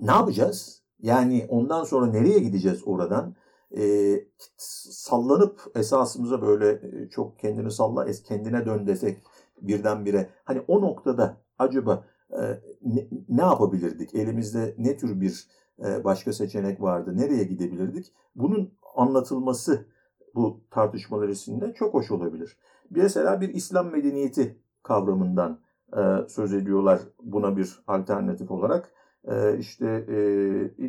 Ne 0.00 0.10
yapacağız? 0.10 0.82
Yani 1.02 1.46
ondan 1.48 1.84
sonra 1.84 2.06
nereye 2.06 2.38
gideceğiz 2.38 2.82
oradan? 2.86 3.34
E, 3.76 4.14
sallanıp 4.56 5.60
esasımıza 5.74 6.42
böyle 6.42 6.70
e, 6.70 7.08
çok 7.08 7.38
kendini 7.38 7.70
salla, 7.70 8.06
kendine 8.24 8.66
dön 8.66 8.86
desek 8.86 9.22
birdenbire. 9.62 10.28
Hani 10.44 10.60
o 10.68 10.80
noktada 10.80 11.36
acaba 11.58 12.04
e, 12.30 12.40
ne, 12.82 13.08
ne 13.28 13.42
yapabilirdik? 13.42 14.14
Elimizde 14.14 14.74
ne 14.78 14.96
tür 14.96 15.20
bir 15.20 15.48
e, 15.84 16.04
başka 16.04 16.32
seçenek 16.32 16.80
vardı? 16.80 17.16
Nereye 17.16 17.44
gidebilirdik? 17.44 18.12
Bunun 18.34 18.74
anlatılması 18.96 19.86
bu 20.34 20.60
tartışmalar 20.70 21.28
içinde 21.28 21.74
çok 21.74 21.94
hoş 21.94 22.10
olabilir. 22.10 22.56
Mesela 22.90 23.40
bir 23.40 23.54
İslam 23.54 23.90
medeniyeti 23.90 24.58
kavramından 24.82 25.58
e, 25.96 26.28
söz 26.28 26.52
ediyorlar 26.54 27.00
buna 27.22 27.56
bir 27.56 27.82
alternatif 27.86 28.50
olarak. 28.50 28.92
E, 29.24 29.58
işte 29.58 29.86
e, 30.08 30.16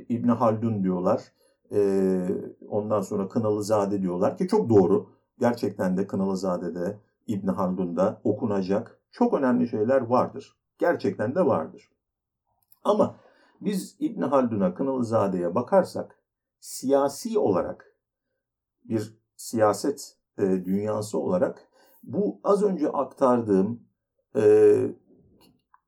İbni 0.09 0.31
Haldun 0.31 0.83
diyorlar. 0.83 1.21
E, 1.71 1.79
ondan 2.69 3.01
sonra 3.01 3.27
Kınalızade 3.27 4.01
diyorlar 4.01 4.37
ki 4.37 4.47
çok 4.47 4.69
doğru. 4.69 5.09
Gerçekten 5.39 5.97
de 5.97 6.07
Kınalızade'de 6.07 6.99
İbn 7.27 7.47
Haldun'da 7.47 8.21
okunacak 8.23 8.99
çok 9.11 9.33
önemli 9.33 9.67
şeyler 9.67 10.01
vardır. 10.01 10.57
Gerçekten 10.77 11.35
de 11.35 11.45
vardır. 11.45 11.91
Ama 12.83 13.15
biz 13.61 13.95
İbn 13.99 14.21
Haldun'a, 14.21 14.73
Kınalızade'ye 14.73 15.55
bakarsak 15.55 16.19
siyasi 16.59 17.39
olarak 17.39 17.95
bir 18.83 19.17
siyaset 19.35 20.17
e, 20.37 20.41
dünyası 20.43 21.17
olarak 21.19 21.67
bu 22.05 22.39
az 22.43 22.63
önce 22.63 22.89
aktardığım 22.89 23.83
e, 24.35 24.75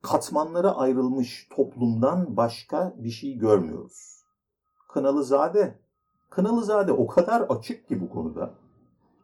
katmanlara 0.02 0.76
ayrılmış 0.76 1.48
toplumdan 1.56 2.38
başka 2.38 2.94
bir 2.98 3.10
şey 3.10 3.38
görmüyoruz. 3.38 4.24
Kınalızade, 4.90 5.80
Kınalızade 6.30 6.92
o 6.92 7.08
kadar 7.08 7.42
açık 7.42 7.88
ki 7.88 8.02
bu 8.02 8.10
konuda. 8.10 8.54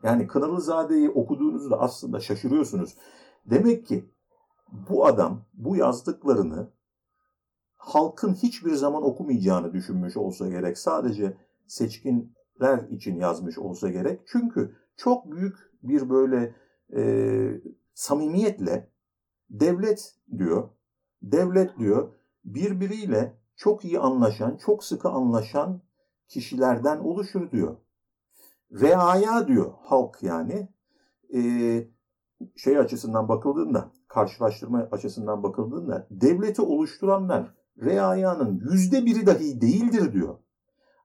Yani 0.03 0.27
Kınalızade'yi 0.27 1.09
okuduğunuzda 1.09 1.79
aslında 1.79 2.19
şaşırıyorsunuz. 2.19 2.97
Demek 3.45 3.87
ki 3.87 4.09
bu 4.89 5.05
adam 5.05 5.41
bu 5.53 5.75
yazdıklarını 5.75 6.69
halkın 7.75 8.33
hiçbir 8.33 8.73
zaman 8.73 9.03
okumayacağını 9.03 9.73
düşünmüş 9.73 10.17
olsa 10.17 10.49
gerek. 10.49 10.77
Sadece 10.77 11.37
seçkinler 11.67 12.89
için 12.89 13.15
yazmış 13.15 13.57
olsa 13.57 13.89
gerek. 13.89 14.21
Çünkü 14.25 14.75
çok 14.97 15.31
büyük 15.31 15.55
bir 15.83 16.09
böyle 16.09 16.55
e, 16.95 17.61
samimiyetle 17.93 18.89
devlet 19.49 20.15
diyor, 20.37 20.69
devlet 21.21 21.77
diyor 21.79 22.13
birbiriyle 22.45 23.37
çok 23.55 23.85
iyi 23.85 23.99
anlaşan, 23.99 24.57
çok 24.57 24.83
sıkı 24.83 25.09
anlaşan 25.09 25.81
kişilerden 26.27 26.97
oluşur 26.99 27.51
diyor 27.51 27.77
reaya 28.81 29.47
diyor 29.47 29.73
halk 29.81 30.23
yani 30.23 30.69
e, 31.33 31.41
şey 32.55 32.77
açısından 32.77 33.29
bakıldığında 33.29 33.91
karşılaştırma 34.07 34.87
açısından 34.91 35.43
bakıldığında 35.43 36.07
devleti 36.11 36.61
oluşturanlar 36.61 37.53
reayanın 37.77 38.61
yüzde 38.71 39.05
biri 39.05 39.25
dahi 39.25 39.61
değildir 39.61 40.13
diyor. 40.13 40.37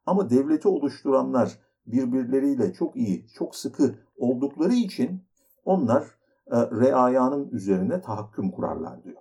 Ama 0.07 0.31
devleti 0.31 0.69
oluşturanlar 0.69 1.59
birbirleriyle 1.87 2.73
çok 2.73 2.97
iyi, 2.97 3.27
çok 3.29 3.57
sıkı 3.57 3.95
oldukları 4.17 4.73
için 4.73 5.28
onlar 5.69 6.03
e, 6.47 6.57
reayanın 6.57 7.49
üzerine 7.51 8.01
tahakküm 8.01 8.51
kurarlar 8.51 9.05
diyor. 9.05 9.17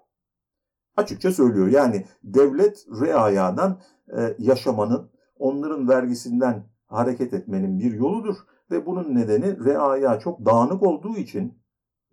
Açıkça 0.97 1.31
söylüyor. 1.31 1.67
Yani 1.67 2.05
devlet 2.23 2.85
reayadan 3.01 3.79
e, 4.17 4.35
yaşamanın, 4.39 5.09
onların 5.39 5.89
vergisinden 5.89 6.63
hareket 6.85 7.33
etmenin 7.33 7.79
bir 7.79 7.93
yoludur 7.93 8.35
ve 8.71 8.85
bunun 8.85 9.15
nedeni 9.15 9.65
reaya 9.65 10.19
çok 10.19 10.45
dağınık 10.45 10.83
olduğu 10.83 11.15
için 11.15 11.57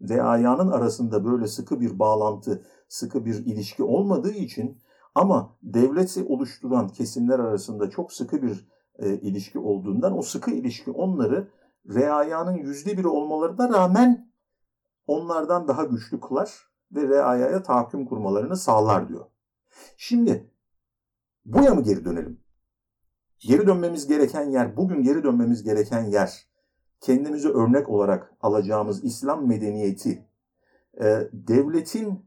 reayanın 0.09 0.71
arasında 0.71 1.25
böyle 1.25 1.47
sıkı 1.47 1.81
bir 1.81 1.99
bağlantı, 1.99 2.63
sıkı 2.89 3.25
bir 3.25 3.35
ilişki 3.35 3.83
olmadığı 3.83 4.33
için 4.33 4.79
ama 5.15 5.57
devleti 5.63 6.25
oluşturan 6.25 6.89
kesimler 6.89 7.39
arasında 7.39 7.91
çok 7.91 8.13
sıkı 8.13 8.43
bir 8.43 8.69
e, 8.99 9.15
ilişki 9.15 9.59
olduğundan 9.59 10.19
o 10.19 10.23
sıkı 10.23 10.51
ilişki 10.51 10.91
onları 10.91 11.49
reayanın 11.89 12.57
yüzde 12.57 12.99
biri 12.99 13.09
olmalarına 13.09 13.69
rağmen 13.69 14.31
onlardan 15.07 15.69
daha 15.69 15.85
güçlü 15.85 16.21
kılar 16.21 16.69
ve 16.93 17.09
reayaya 17.09 17.63
tahakküm 17.63 18.07
kurmalarını 18.07 18.57
sağlar 18.57 19.09
diyor. 19.09 19.25
Şimdi 19.97 20.51
buya 21.45 21.75
mı 21.75 21.83
geri 21.83 22.05
dönelim? 22.05 22.41
Geri 23.39 23.67
dönmemiz 23.67 24.07
gereken 24.07 24.51
yer, 24.51 24.77
bugün 24.77 25.03
geri 25.03 25.23
dönmemiz 25.23 25.63
gereken 25.63 26.05
yer, 26.05 26.47
kendimize 27.01 27.49
örnek 27.49 27.89
olarak 27.89 28.35
alacağımız 28.41 29.05
İslam 29.05 29.47
medeniyeti, 29.47 30.27
e, 31.01 31.29
devletin 31.33 32.27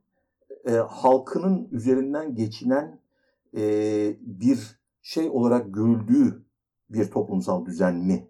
e, 0.66 0.72
halkının 0.72 1.68
üzerinden 1.72 2.36
geçinen 2.36 3.00
e, 3.58 3.62
bir 4.22 4.80
şey 5.02 5.30
olarak 5.30 5.74
görüldüğü 5.74 6.46
bir 6.90 7.12
toplumsal 7.12 7.66
düzen 7.66 7.96
mi 7.96 8.28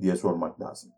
diye 0.00 0.16
sormak 0.16 0.60
lazım. 0.60 0.90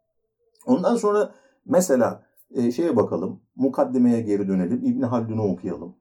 Ondan 0.67 0.97
sonra 0.97 1.35
mesela 1.67 2.27
e, 2.51 2.73
şeye 2.73 2.97
bakalım, 2.97 3.41
mukaddimeye 3.57 4.21
geri 4.21 4.49
dönelim, 4.49 4.85
İbn 4.85 5.03
Haldun'u 5.03 5.53
okuyalım. 5.53 5.97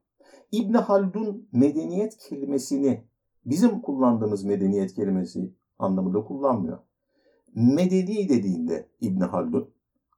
İbn 0.52 0.74
Haldun 0.74 1.48
medeniyet 1.52 2.18
kelimesini 2.18 3.04
bizim 3.46 3.82
kullandığımız 3.82 4.44
medeniyet 4.44 4.94
kelimesi 4.94 5.54
anlamında 5.80 6.24
kullanmıyor. 6.24 6.78
Medeni 7.56 8.30
dediğinde 8.30 8.90
İbn 9.02 9.22
Haldun 9.22 9.70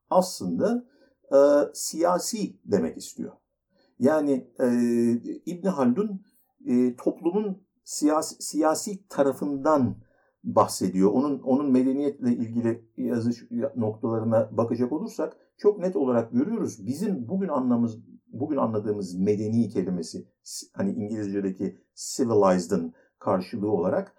aslında 0.09 0.85
e, 1.33 1.39
siyasi 1.73 2.59
demek 2.65 2.97
istiyor. 2.97 3.31
Yani 3.99 4.47
e, 4.59 4.67
İbn 5.45 5.67
Haldun 5.67 6.21
e, 6.65 6.95
toplumun 6.95 7.61
siyasi, 7.83 8.43
siyasi 8.43 9.07
tarafından 9.07 9.95
bahsediyor. 10.43 11.11
Onun 11.11 11.39
onun 11.39 11.71
medeniyetle 11.71 12.31
ilgili 12.31 12.85
yazış 12.97 13.47
noktalarına 13.75 14.49
bakacak 14.57 14.91
olursak 14.91 15.37
çok 15.57 15.79
net 15.79 15.95
olarak 15.95 16.31
görüyoruz. 16.31 16.87
Bizim 16.87 17.27
bugün 17.29 17.47
anlamız 17.47 17.99
bugün 18.27 18.57
anladığımız 18.57 19.15
medeni 19.15 19.69
kelimesi 19.69 20.27
hani 20.73 20.91
İngilizce'deki 20.91 21.77
civilized'ın 21.95 22.93
karşılığı 23.19 23.71
olarak 23.71 24.15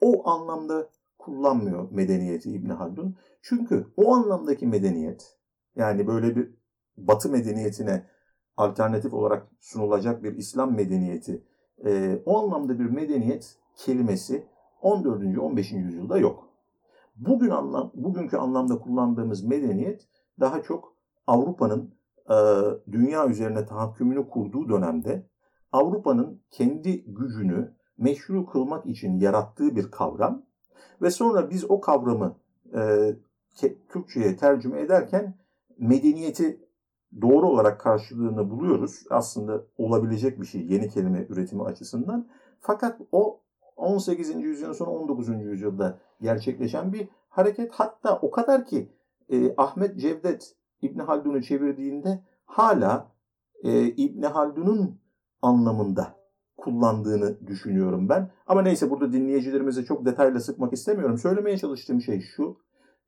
o 0.00 0.28
anlamda 0.28 0.90
kullanmıyor 1.18 1.90
medeniyeti 1.90 2.50
İbn 2.50 2.68
Haldun. 2.68 3.16
Çünkü 3.42 3.86
o 3.96 4.14
anlamdaki 4.14 4.66
medeniyet 4.66 5.38
yani 5.76 6.06
böyle 6.06 6.36
bir 6.36 6.60
Batı 6.96 7.28
medeniyetine 7.28 8.06
alternatif 8.56 9.14
olarak 9.14 9.48
sunulacak 9.60 10.22
bir 10.22 10.36
İslam 10.36 10.74
medeniyeti 10.74 11.44
e, 11.84 12.22
o 12.26 12.38
anlamda 12.38 12.78
bir 12.78 12.84
medeniyet 12.84 13.56
kelimesi 13.76 14.46
14. 14.82 15.38
15. 15.38 15.72
yüzyılda 15.72 16.18
yok. 16.18 16.48
Bugün 17.16 17.50
anlam, 17.50 17.90
bugünkü 17.94 18.36
anlamda 18.36 18.78
kullandığımız 18.78 19.44
medeniyet 19.44 20.08
daha 20.40 20.62
çok 20.62 20.96
Avrupa'nın 21.26 21.94
e, 22.30 22.36
dünya 22.92 23.26
üzerine 23.26 23.66
tahakkümünü 23.66 24.28
kurduğu 24.28 24.68
dönemde 24.68 25.26
Avrupa'nın 25.72 26.42
kendi 26.50 27.04
gücünü 27.04 27.74
meşru 27.98 28.46
kılmak 28.46 28.86
için 28.86 29.18
yarattığı 29.18 29.76
bir 29.76 29.90
kavram 29.90 30.42
ve 31.02 31.10
sonra 31.10 31.50
biz 31.50 31.70
o 31.70 31.80
kavramı 31.80 32.36
e, 32.74 33.14
Türkçe'ye 33.88 34.36
tercüme 34.36 34.80
ederken 34.80 35.34
medeniyeti 35.78 36.60
doğru 37.20 37.48
olarak 37.48 37.80
karşılığını 37.80 38.50
buluyoruz. 38.50 39.04
Aslında 39.10 39.62
olabilecek 39.78 40.40
bir 40.40 40.46
şey 40.46 40.66
yeni 40.66 40.88
kelime 40.88 41.26
üretimi 41.28 41.62
açısından. 41.62 42.28
Fakat 42.60 43.00
o 43.12 43.40
18. 43.80 44.34
yüzyılın 44.34 44.72
sonu 44.72 44.90
19. 44.90 45.28
yüzyılda 45.28 45.98
gerçekleşen 46.20 46.92
bir 46.92 47.08
hareket. 47.28 47.72
Hatta 47.72 48.18
o 48.22 48.30
kadar 48.30 48.66
ki 48.66 48.92
e, 49.28 49.54
Ahmet 49.56 50.00
Cevdet 50.00 50.56
İbn 50.82 50.98
Haldun'u 50.98 51.42
çevirdiğinde 51.42 52.24
hala 52.44 53.12
e, 53.62 53.86
İbn 53.86 54.22
Haldun'un 54.22 55.00
anlamında 55.42 56.20
kullandığını 56.56 57.46
düşünüyorum 57.46 58.08
ben. 58.08 58.30
Ama 58.46 58.62
neyse 58.62 58.90
burada 58.90 59.12
dinleyicilerimize 59.12 59.84
çok 59.84 60.04
detayla 60.04 60.40
sıkmak 60.40 60.72
istemiyorum. 60.72 61.18
Söylemeye 61.18 61.58
çalıştığım 61.58 62.00
şey 62.00 62.20
şu. 62.20 62.58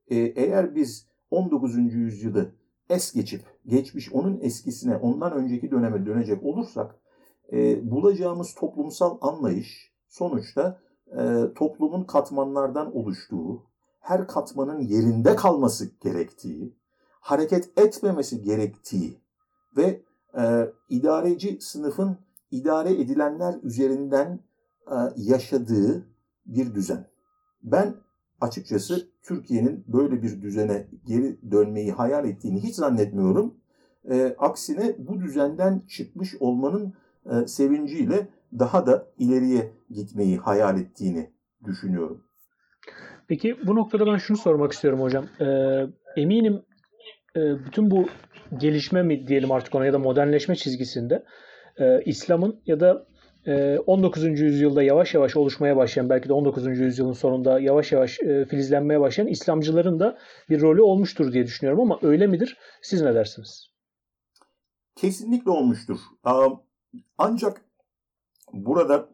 E, 0.09 0.17
eğer 0.17 0.75
biz 0.75 1.09
19. 1.31 1.77
yüzyılı 1.95 2.53
es 2.89 3.13
geçip 3.13 3.43
geçmiş 3.67 4.13
onun 4.13 4.41
eskisine 4.41 4.97
ondan 4.97 5.33
önceki 5.33 5.71
döneme 5.71 6.07
dönecek 6.07 6.43
olursak 6.43 6.95
e, 7.53 7.91
bulacağımız 7.91 8.55
toplumsal 8.55 9.19
anlayış 9.21 9.92
sonuçta 10.13 10.81
e, 11.19 11.53
toplumun 11.55 12.05
katmanlardan 12.05 12.97
oluştuğu, 12.97 13.63
her 14.01 14.27
katmanın 14.27 14.81
yerinde 14.81 15.37
kalması 15.37 15.91
gerektiği, 16.01 16.77
hareket 17.21 17.79
etmemesi 17.79 18.43
gerektiği 18.43 19.21
ve 19.77 20.03
e, 20.39 20.73
idareci 20.89 21.59
sınıfın 21.61 22.19
idare 22.51 23.01
edilenler 23.01 23.55
üzerinden 23.63 24.41
e, 24.87 24.97
yaşadığı 25.17 26.07
bir 26.47 26.75
düzen. 26.75 27.07
Ben 27.63 27.95
açıkçası 28.41 29.09
Türkiye'nin 29.23 29.85
böyle 29.89 30.23
bir 30.23 30.43
düzene 30.43 30.89
geri 31.07 31.51
dönmeyi 31.51 31.93
hayal 31.93 32.25
ettiğini 32.25 32.63
hiç 32.63 32.75
zannetmiyorum. 32.75 33.55
E, 34.11 34.37
aksine 34.39 34.97
bu 34.99 35.21
düzenden 35.21 35.83
çıkmış 35.89 36.35
olmanın 36.41 36.95
e, 37.31 37.47
sevinciyle 37.47 38.29
daha 38.59 38.87
da 38.87 39.07
ileriye 39.19 39.73
gitmeyi 39.91 40.39
hayal 40.39 40.81
ettiğini 40.81 41.31
düşünüyorum. 41.65 42.25
Peki 43.29 43.57
bu 43.67 43.75
noktada 43.75 44.07
ben 44.07 44.17
şunu 44.17 44.37
sormak 44.37 44.73
istiyorum 44.73 45.01
hocam. 45.01 45.27
E, 45.41 45.47
eminim 46.17 46.63
e, 47.37 47.41
bütün 47.65 47.91
bu 47.91 48.09
gelişme 48.57 49.03
mi 49.03 49.27
diyelim 49.27 49.53
artık 49.53 49.75
ona 49.75 49.87
ya 49.87 49.93
da 49.93 49.99
modernleşme 49.99 50.57
çizgisinde 50.57 51.25
e, 51.79 52.03
İslam'ın 52.05 52.61
ya 52.67 52.81
da 52.81 53.07
19. 53.47 54.25
Ee, 54.25 54.29
yüzyılda 54.29 54.83
yavaş 54.83 55.15
yavaş 55.15 55.37
oluşmaya 55.37 55.77
başlayan 55.77 56.11
belki 56.11 56.29
de 56.29 56.33
19. 56.33 56.67
yüzyılın 56.67 57.13
sonunda 57.13 57.61
yavaş 57.61 57.93
yavaş 57.93 58.21
e, 58.21 58.45
filizlenmeye 58.45 59.01
başlayan 59.01 59.27
İslamcıların 59.27 60.01
da 60.01 60.19
bir 60.51 60.61
rolü 60.61 60.83
olmuştur 60.83 61.33
diye 61.33 61.45
düşünüyorum 61.45 61.81
ama 61.81 61.99
öyle 62.03 62.27
midir? 62.27 62.59
Siz 62.83 63.03
ne 63.03 63.15
dersiniz? 63.15 63.73
Kesinlikle 64.97 65.51
olmuştur. 65.51 65.99
Ancak 67.19 67.65
burada 68.53 69.09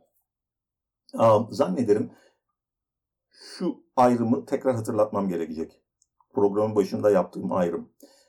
zannederim 1.50 2.10
şu 3.30 3.84
ayrımı 3.96 4.46
tekrar 4.46 4.74
hatırlatmam 4.74 5.28
gerekecek. 5.28 5.82
Programın 6.34 6.76
başında 6.76 7.10
yaptığım 7.10 7.52
ayrım. 7.52 7.88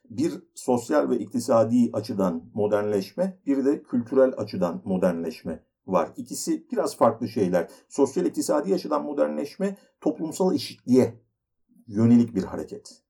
Bir 0.09 0.33
sosyal 0.55 1.09
ve 1.09 1.19
iktisadi 1.19 1.89
açıdan 1.93 2.43
modernleşme, 2.53 3.39
bir 3.45 3.65
de 3.65 3.83
kültürel 3.83 4.33
açıdan 4.37 4.81
modernleşme 4.85 5.63
var. 5.87 6.13
İkisi 6.17 6.67
biraz 6.71 6.97
farklı 6.97 7.27
şeyler. 7.27 7.69
Sosyal 7.89 8.25
iktisadi 8.25 8.73
açıdan 8.73 9.03
modernleşme 9.03 9.77
toplumsal 10.01 10.55
eşitliğe 10.55 11.21
yönelik 11.87 12.35
bir 12.35 12.43
hareket. 12.43 13.03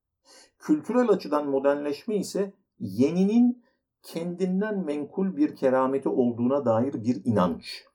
Kültürel 0.60 1.10
açıdan 1.10 1.50
modernleşme 1.50 2.16
ise 2.16 2.54
yeninin 2.80 3.64
kendinden 4.04 4.86
menkul 4.86 5.38
bir 5.38 5.56
kerameti 5.56 6.10
olduğuna 6.10 6.66
dair 6.66 6.94
bir 6.94 7.26
inanç. 7.26 7.86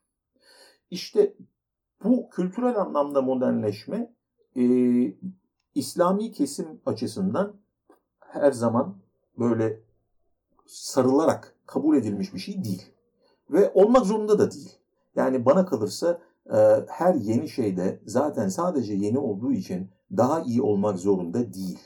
İşte 0.91 1.35
bu 2.03 2.29
kültürel 2.29 2.75
anlamda 2.75 3.21
modernleşme 3.21 4.13
e, 4.55 4.63
İslami 5.75 6.31
kesim 6.31 6.81
açısından 6.85 7.55
her 8.19 8.51
zaman 8.51 8.95
böyle 9.39 9.81
sarılarak 10.65 11.55
kabul 11.65 11.97
edilmiş 11.97 12.33
bir 12.33 12.39
şey 12.39 12.63
değil. 12.63 12.91
Ve 13.49 13.71
olmak 13.73 14.05
zorunda 14.05 14.39
da 14.39 14.51
değil. 14.51 14.77
Yani 15.15 15.45
bana 15.45 15.65
kalırsa 15.65 16.21
e, 16.53 16.57
her 16.87 17.15
yeni 17.15 17.49
şeyde 17.49 17.99
zaten 18.05 18.47
sadece 18.47 18.93
yeni 18.93 19.19
olduğu 19.19 19.51
için 19.51 19.89
daha 20.17 20.41
iyi 20.41 20.61
olmak 20.61 20.99
zorunda 20.99 21.53
değil. 21.53 21.79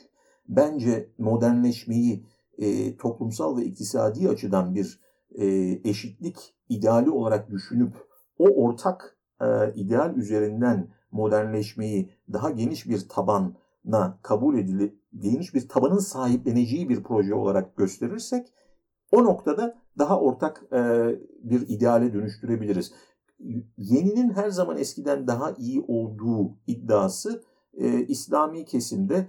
Bence 0.48 1.10
modernleşmeyi 1.18 2.26
e, 2.60 2.96
toplumsal 2.96 3.56
ve 3.56 3.64
iktisadi 3.64 4.28
açıdan 4.28 4.74
bir 4.74 5.00
e, 5.34 5.46
eşitlik 5.84 6.54
ideali 6.68 7.10
olarak 7.10 7.50
düşünüp 7.50 7.94
o 8.38 8.44
ortak 8.48 9.18
e, 9.40 9.74
ideal 9.74 10.16
üzerinden 10.16 10.88
modernleşmeyi 11.12 12.10
daha 12.32 12.50
geniş 12.50 12.88
bir 12.88 13.08
tabana 13.08 14.18
kabul 14.22 14.58
edilip 14.58 15.00
geniş 15.18 15.54
bir 15.54 15.68
tabanın 15.68 15.98
sahipleneceği 15.98 16.88
bir 16.88 17.02
proje 17.02 17.34
olarak 17.34 17.76
gösterirsek 17.76 18.52
o 19.12 19.24
noktada 19.24 19.78
daha 19.98 20.20
ortak 20.20 20.62
e, 20.72 20.78
bir 21.42 21.68
ideale 21.68 22.12
dönüştürebiliriz. 22.12 22.92
Yeninin 23.76 24.30
her 24.30 24.50
zaman 24.50 24.78
eskiden 24.78 25.26
daha 25.26 25.52
iyi 25.58 25.84
olduğu 25.88 26.58
iddiası 26.66 27.42
e, 27.74 28.06
İslami 28.06 28.64
kesimde 28.64 29.26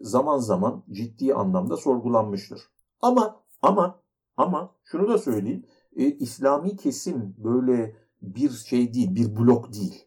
zaman 0.00 0.38
zaman 0.38 0.82
ciddi 0.90 1.34
anlamda 1.34 1.76
sorgulanmıştır. 1.76 2.60
Ama 3.02 3.42
ama 3.62 4.00
ama 4.36 4.74
şunu 4.84 5.08
da 5.08 5.18
söyleyeyim. 5.18 5.66
E, 5.96 6.04
İslami 6.04 6.76
kesim 6.76 7.34
böyle 7.38 7.96
bir 8.22 8.50
şey 8.50 8.94
değil, 8.94 9.14
bir 9.14 9.36
blok 9.36 9.72
değil. 9.72 10.06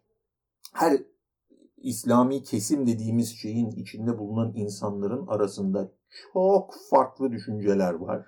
Her 0.73 1.04
İslami 1.78 2.43
kesim 2.43 2.88
dediğimiz 2.88 3.36
şeyin 3.38 3.71
içinde 3.71 4.17
bulunan 4.17 4.52
insanların 4.56 5.28
arasında 5.28 5.91
çok 6.34 6.73
farklı 6.89 7.32
düşünceler 7.32 7.93
var. 7.93 8.26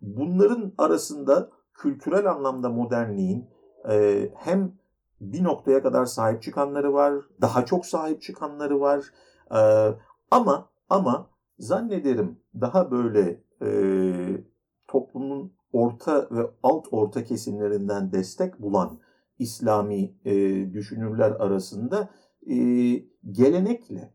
Bunların 0.00 0.72
arasında 0.78 1.50
kültürel 1.74 2.30
anlamda 2.30 2.68
modernliğin 2.68 3.50
e, 3.90 4.28
hem 4.34 4.72
bir 5.20 5.44
noktaya 5.44 5.82
kadar 5.82 6.04
sahip 6.04 6.42
çıkanları 6.42 6.92
var, 6.92 7.14
daha 7.40 7.64
çok 7.64 7.86
sahip 7.86 8.22
çıkanları 8.22 8.80
var. 8.80 9.04
E, 9.52 9.60
ama 10.30 10.70
ama 10.88 11.30
zannederim 11.58 12.40
daha 12.60 12.90
böyle 12.90 13.40
e, 13.62 13.70
toplumun 14.88 15.52
orta 15.72 16.28
ve 16.30 16.50
alt 16.62 16.86
orta 16.90 17.24
kesimlerinden 17.24 18.12
destek 18.12 18.62
bulan 18.62 19.00
İslami 19.38 20.14
e, 20.24 20.32
düşünürler 20.72 21.30
arasında 21.30 22.10
e, 22.50 22.56
gelenekle, 23.30 24.14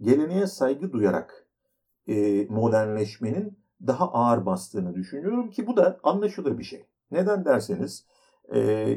geleneğe 0.00 0.46
saygı 0.46 0.92
duyarak 0.92 1.46
e, 2.08 2.46
modernleşmenin 2.48 3.58
daha 3.86 4.12
ağır 4.12 4.46
bastığını 4.46 4.94
düşünüyorum 4.94 5.50
ki 5.50 5.66
bu 5.66 5.76
da 5.76 6.00
anlaşılır 6.02 6.58
bir 6.58 6.64
şey. 6.64 6.86
Neden 7.10 7.44
derseniz 7.44 8.06
e, 8.54 8.88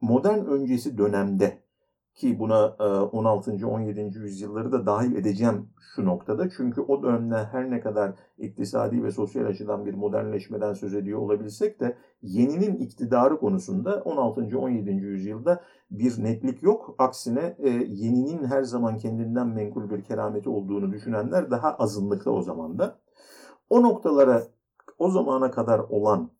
modern 0.00 0.44
öncesi 0.44 0.98
dönemde 0.98 1.62
ki 2.20 2.38
buna 2.38 2.68
16. 3.12 3.52
E, 3.52 3.66
17. 3.66 4.18
yüzyılları 4.18 4.72
da 4.72 4.86
dahil 4.86 5.14
edeceğim 5.14 5.68
şu 5.94 6.06
noktada. 6.06 6.50
Çünkü 6.50 6.80
o 6.80 7.02
dönemde 7.02 7.44
her 7.44 7.70
ne 7.70 7.80
kadar 7.80 8.12
iktisadi 8.38 9.04
ve 9.04 9.10
sosyal 9.10 9.46
açıdan 9.46 9.86
bir 9.86 9.94
modernleşmeden 9.94 10.72
söz 10.72 10.94
ediyor 10.94 11.18
olabilsek 11.18 11.80
de 11.80 11.96
yeninin 12.22 12.76
iktidarı 12.76 13.38
konusunda 13.38 14.02
16. 14.04 14.58
17. 14.58 14.90
yüzyılda 14.90 15.60
bir 15.90 16.24
netlik 16.24 16.62
yok. 16.62 16.94
Aksine 16.98 17.56
e, 17.58 17.68
yeninin 17.70 18.44
her 18.44 18.62
zaman 18.62 18.98
kendinden 18.98 19.48
menkul 19.48 19.90
bir 19.90 20.04
kerameti 20.04 20.48
olduğunu 20.48 20.92
düşünenler 20.92 21.50
daha 21.50 21.74
azınlıkta 21.74 22.30
o 22.30 22.42
zaman 22.42 22.78
da. 22.78 22.98
O 23.70 23.82
noktalara 23.82 24.42
o 24.98 25.10
zamana 25.10 25.50
kadar 25.50 25.78
olan 25.78 26.30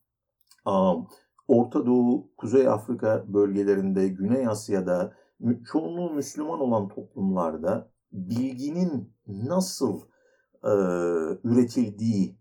Orta 1.48 1.86
Doğu, 1.86 2.28
Kuzey 2.36 2.68
Afrika 2.68 3.24
bölgelerinde, 3.28 4.08
Güney 4.08 4.48
Asya'da 4.48 5.12
çoğunluğu 5.72 6.10
Müslüman 6.10 6.60
olan 6.60 6.88
toplumlarda 6.88 7.90
bilginin 8.12 9.12
nasıl 9.26 10.00
e, 10.64 10.72
üretildiğini 11.44 12.36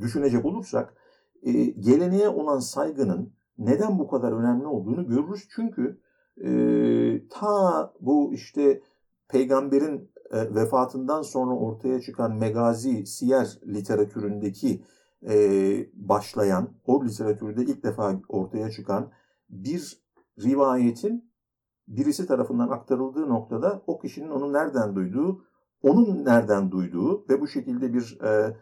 düşünecek 0.00 0.44
olursak 0.44 0.94
e, 1.42 1.52
geleneğe 1.64 2.28
olan 2.28 2.58
saygının 2.58 3.32
neden 3.58 3.98
bu 3.98 4.08
kadar 4.08 4.32
önemli 4.32 4.66
olduğunu 4.66 5.08
görürüz. 5.08 5.48
Çünkü 5.54 6.00
e, 6.44 6.50
ta 7.28 7.92
bu 8.00 8.34
işte 8.34 8.82
peygamberin 9.28 10.10
e, 10.30 10.54
vefatından 10.54 11.22
sonra 11.22 11.54
ortaya 11.54 12.00
çıkan 12.00 12.36
megazi, 12.36 13.06
siyer 13.06 13.58
literatüründeki 13.66 14.84
e, 15.28 15.34
başlayan, 15.94 16.68
o 16.86 17.04
literatürde 17.04 17.62
ilk 17.62 17.84
defa 17.84 18.20
ortaya 18.28 18.70
çıkan 18.70 19.10
bir 19.50 20.00
rivayetin 20.42 21.30
birisi 21.88 22.26
tarafından 22.26 22.68
aktarıldığı 22.68 23.28
noktada 23.28 23.82
o 23.86 23.98
kişinin 23.98 24.30
onu 24.30 24.52
nereden 24.52 24.94
duyduğu, 24.94 25.44
onun 25.82 26.24
nereden 26.24 26.70
duyduğu 26.70 27.28
ve 27.28 27.40
bu 27.40 27.48
şekilde 27.48 27.94
bir 27.94 28.18
e, 28.22 28.56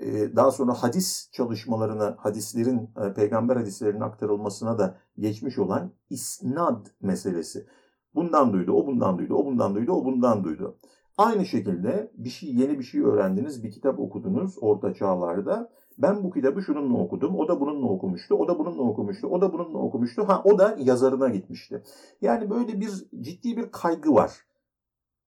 e, 0.00 0.36
daha 0.36 0.50
sonra 0.50 0.72
hadis 0.74 1.30
çalışmalarına, 1.32 2.16
hadislerin, 2.18 2.90
e, 3.04 3.14
peygamber 3.14 3.56
hadislerinin 3.56 4.00
aktarılmasına 4.00 4.78
da 4.78 4.98
geçmiş 5.18 5.58
olan 5.58 5.92
isnad 6.10 6.86
meselesi. 7.00 7.66
Bundan 8.14 8.52
duydu, 8.52 8.72
o 8.72 8.86
bundan 8.86 9.18
duydu, 9.18 9.34
o 9.34 9.46
bundan 9.46 9.74
duydu, 9.74 9.92
o 9.92 10.04
bundan 10.04 10.44
duydu. 10.44 10.78
Aynı 11.18 11.46
şekilde 11.46 12.12
bir 12.14 12.28
şey, 12.28 12.54
yeni 12.54 12.78
bir 12.78 12.84
şey 12.84 13.00
öğrendiniz, 13.00 13.64
bir 13.64 13.70
kitap 13.70 13.98
okudunuz 13.98 14.56
orta 14.60 14.94
çağlarda. 14.94 15.70
Ben 16.02 16.24
bu 16.24 16.30
kitabı 16.30 16.62
şununla 16.62 16.98
okudum, 16.98 17.36
o 17.36 17.48
da 17.48 17.60
bununla 17.60 17.86
okumuştu, 17.86 18.34
o 18.34 18.48
da 18.48 18.58
bununla 18.58 18.82
okumuştu, 18.82 19.26
o 19.26 19.40
da 19.40 19.52
bununla 19.52 19.78
okumuştu. 19.78 20.28
Ha 20.28 20.42
o 20.44 20.58
da 20.58 20.76
yazarına 20.80 21.28
gitmişti. 21.28 21.82
Yani 22.20 22.50
böyle 22.50 22.80
bir 22.80 22.90
ciddi 23.20 23.56
bir 23.56 23.70
kaygı 23.70 24.14
var. 24.14 24.32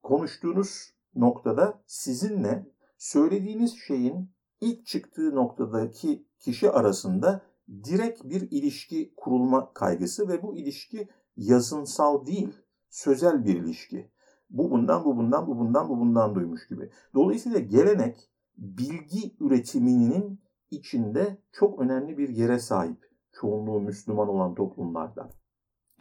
Konuştuğunuz 0.03 0.93
noktada 1.15 1.81
sizinle 1.85 2.67
söylediğiniz 2.97 3.75
şeyin 3.87 4.29
ilk 4.61 4.85
çıktığı 4.85 5.35
noktadaki 5.35 6.25
kişi 6.39 6.71
arasında 6.71 7.41
direkt 7.83 8.23
bir 8.23 8.51
ilişki 8.51 9.13
kurulma 9.17 9.73
kaygısı 9.73 10.27
ve 10.27 10.43
bu 10.43 10.55
ilişki 10.55 11.07
yazınsal 11.37 12.25
değil, 12.25 12.53
sözel 12.89 13.45
bir 13.45 13.55
ilişki. 13.55 14.11
Bu 14.49 14.71
bundan, 14.71 15.05
bu 15.05 15.17
bundan, 15.17 15.47
bu 15.47 15.59
bundan, 15.59 15.89
bu 15.89 15.99
bundan 15.99 16.35
duymuş 16.35 16.67
gibi. 16.67 16.89
Dolayısıyla 17.13 17.59
gelenek 17.59 18.29
bilgi 18.57 19.35
üretiminin 19.39 20.44
içinde 20.71 21.37
çok 21.51 21.79
önemli 21.79 22.17
bir 22.17 22.29
yere 22.29 22.59
sahip 22.59 23.09
çoğunluğu 23.31 23.79
Müslüman 23.79 24.27
olan 24.29 24.55
toplumlarda. 24.55 25.29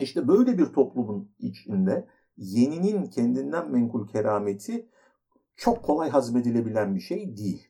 İşte 0.01 0.29
böyle 0.29 0.59
bir 0.59 0.67
toplumun 0.67 1.31
içinde 1.39 2.09
yeninin 2.37 3.07
kendinden 3.07 3.71
menkul 3.71 4.09
kerameti 4.09 4.89
çok 5.57 5.83
kolay 5.85 6.11
hazmedilebilen 6.11 6.95
bir 6.95 7.01
şey 7.01 7.37
değil. 7.37 7.69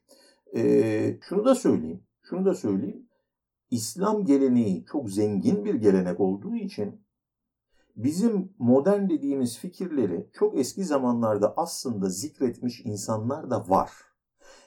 Ee, 0.57 1.19
şunu 1.23 1.45
da 1.45 1.55
söyleyeyim, 1.55 2.03
şunu 2.23 2.45
da 2.45 2.55
söyleyeyim. 2.55 3.09
İslam 3.71 4.25
geleneği 4.25 4.85
çok 4.85 5.11
zengin 5.11 5.65
bir 5.65 5.75
gelenek 5.75 6.21
olduğu 6.21 6.57
için 6.57 7.05
bizim 7.97 8.53
modern 8.59 9.09
dediğimiz 9.09 9.59
fikirleri 9.59 10.29
çok 10.33 10.59
eski 10.59 10.85
zamanlarda 10.85 11.55
aslında 11.57 12.09
zikretmiş 12.09 12.81
insanlar 12.85 13.51
da 13.51 13.69
var. 13.69 13.91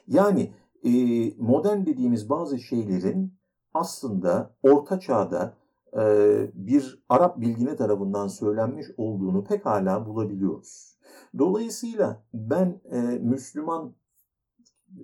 Yani 0.06 0.54
e, 0.84 0.90
modern 1.38 1.86
dediğimiz 1.86 2.30
bazı 2.30 2.58
şeylerin 2.58 3.34
aslında 3.74 4.54
orta 4.62 5.00
çağda 5.00 5.54
e, 5.96 6.02
bir 6.54 7.04
Arap 7.08 7.40
bilgine 7.40 7.76
tarafından 7.76 8.28
söylenmiş 8.28 8.86
olduğunu 8.96 9.44
pek 9.44 9.66
hala 9.66 10.06
bulabiliyoruz. 10.06 10.98
Dolayısıyla 11.38 12.22
ben 12.34 12.80
e, 12.90 13.00
Müslüman 13.00 13.94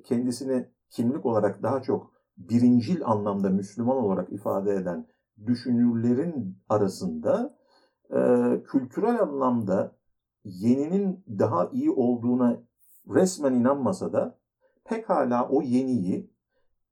kendisini 0.04 0.68
kimlik 0.90 1.26
olarak 1.26 1.62
daha 1.62 1.82
çok 1.82 2.12
birincil 2.36 3.04
anlamda 3.04 3.50
Müslüman 3.50 3.96
olarak 3.96 4.32
ifade 4.32 4.74
eden 4.74 5.06
düşünürlerin 5.46 6.58
arasında 6.68 7.56
e, 8.10 8.18
kültürel 8.66 9.20
anlamda 9.20 9.96
yeninin 10.44 11.24
daha 11.38 11.68
iyi 11.72 11.90
olduğuna 11.90 12.62
resmen 13.08 13.54
inanmasa 13.54 14.12
da 14.12 14.38
pekala 14.84 15.48
o 15.48 15.62
yeniyi 15.62 16.30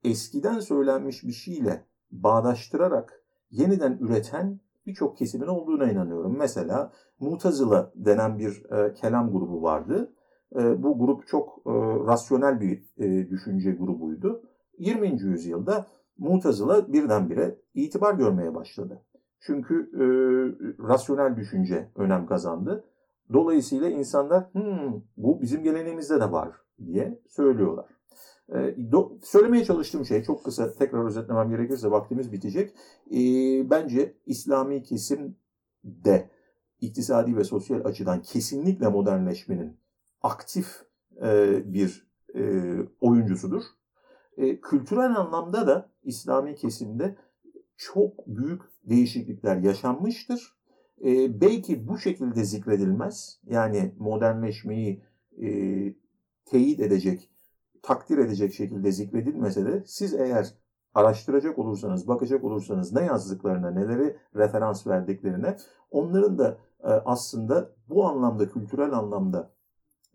eskiden 0.04 0.60
söylenmiş 0.60 1.24
bir 1.24 1.32
şeyle 1.32 1.84
bağdaştırarak 2.10 3.22
yeniden 3.50 3.98
üreten 4.00 4.60
birçok 4.86 5.16
kesimin 5.18 5.46
olduğuna 5.46 5.90
inanıyorum. 5.90 6.36
Mesela 6.38 6.92
Mutazıla 7.20 7.92
denen 7.94 8.38
bir 8.38 8.70
e, 8.70 8.94
kelam 8.94 9.32
grubu 9.32 9.62
vardı. 9.62 10.12
E, 10.56 10.82
bu 10.82 10.98
grup 10.98 11.26
çok 11.26 11.58
e, 11.66 11.70
rasyonel 12.06 12.60
bir 12.60 12.84
e, 12.98 13.30
düşünce 13.30 13.72
grubuydu. 13.72 14.42
20. 14.78 15.22
yüzyılda 15.22 15.86
Mutazıla 16.18 16.92
birdenbire 16.92 17.58
itibar 17.74 18.14
görmeye 18.14 18.54
başladı. 18.54 19.02
Çünkü 19.40 19.74
e, 19.94 20.04
rasyonel 20.88 21.36
düşünce 21.36 21.88
önem 21.96 22.26
kazandı. 22.26 22.84
Dolayısıyla 23.32 23.88
insanlar 23.90 24.44
hmm, 24.52 25.02
bu 25.16 25.42
bizim 25.42 25.62
geleneğimizde 25.62 26.20
de 26.20 26.32
var 26.32 26.50
diye 26.86 27.20
söylüyorlar. 27.28 27.86
E, 28.54 28.76
do, 28.92 29.18
söylemeye 29.22 29.64
çalıştığım 29.64 30.04
şey 30.04 30.22
çok 30.22 30.44
kısa 30.44 30.72
tekrar 30.72 31.06
özetlemem 31.06 31.50
gerekirse 31.50 31.90
vaktimiz 31.90 32.32
bitecek. 32.32 32.74
E, 33.10 33.20
bence 33.70 34.16
İslami 34.26 34.82
kesim 34.82 35.36
de 35.84 36.30
iktisadi 36.80 37.36
ve 37.36 37.44
sosyal 37.44 37.84
açıdan 37.84 38.22
kesinlikle 38.22 38.88
modernleşmenin 38.88 39.76
aktif 40.22 40.66
e, 41.22 41.62
bir 41.72 42.06
e, 42.34 42.72
oyuncusudur. 43.00 43.62
E, 44.36 44.60
kültürel 44.60 45.16
anlamda 45.16 45.66
da 45.66 45.90
İslami 46.02 46.54
kesimde 46.54 47.16
çok 47.76 48.26
büyük 48.26 48.62
değişiklikler 48.84 49.56
yaşanmıştır. 49.56 50.56
E, 51.04 51.40
belki 51.40 51.88
bu 51.88 51.98
şekilde 51.98 52.44
zikredilmez. 52.44 53.40
Yani 53.46 53.94
modernleşmeyi 53.98 55.02
e, 55.42 55.48
teyit 56.44 56.80
edecek, 56.80 57.30
takdir 57.82 58.18
edecek 58.18 58.54
şekilde 58.54 58.92
zikredilmese 58.92 59.66
de 59.66 59.82
siz 59.86 60.14
eğer 60.14 60.54
araştıracak 60.94 61.58
olursanız, 61.58 62.08
bakacak 62.08 62.44
olursanız 62.44 62.92
ne 62.92 63.04
yazdıklarına, 63.04 63.70
neleri 63.70 64.16
referans 64.36 64.86
verdiklerine 64.86 65.56
onların 65.90 66.38
da 66.38 66.58
e, 66.84 66.88
aslında 66.88 67.70
bu 67.88 68.04
anlamda, 68.04 68.48
kültürel 68.48 68.92
anlamda 68.92 69.52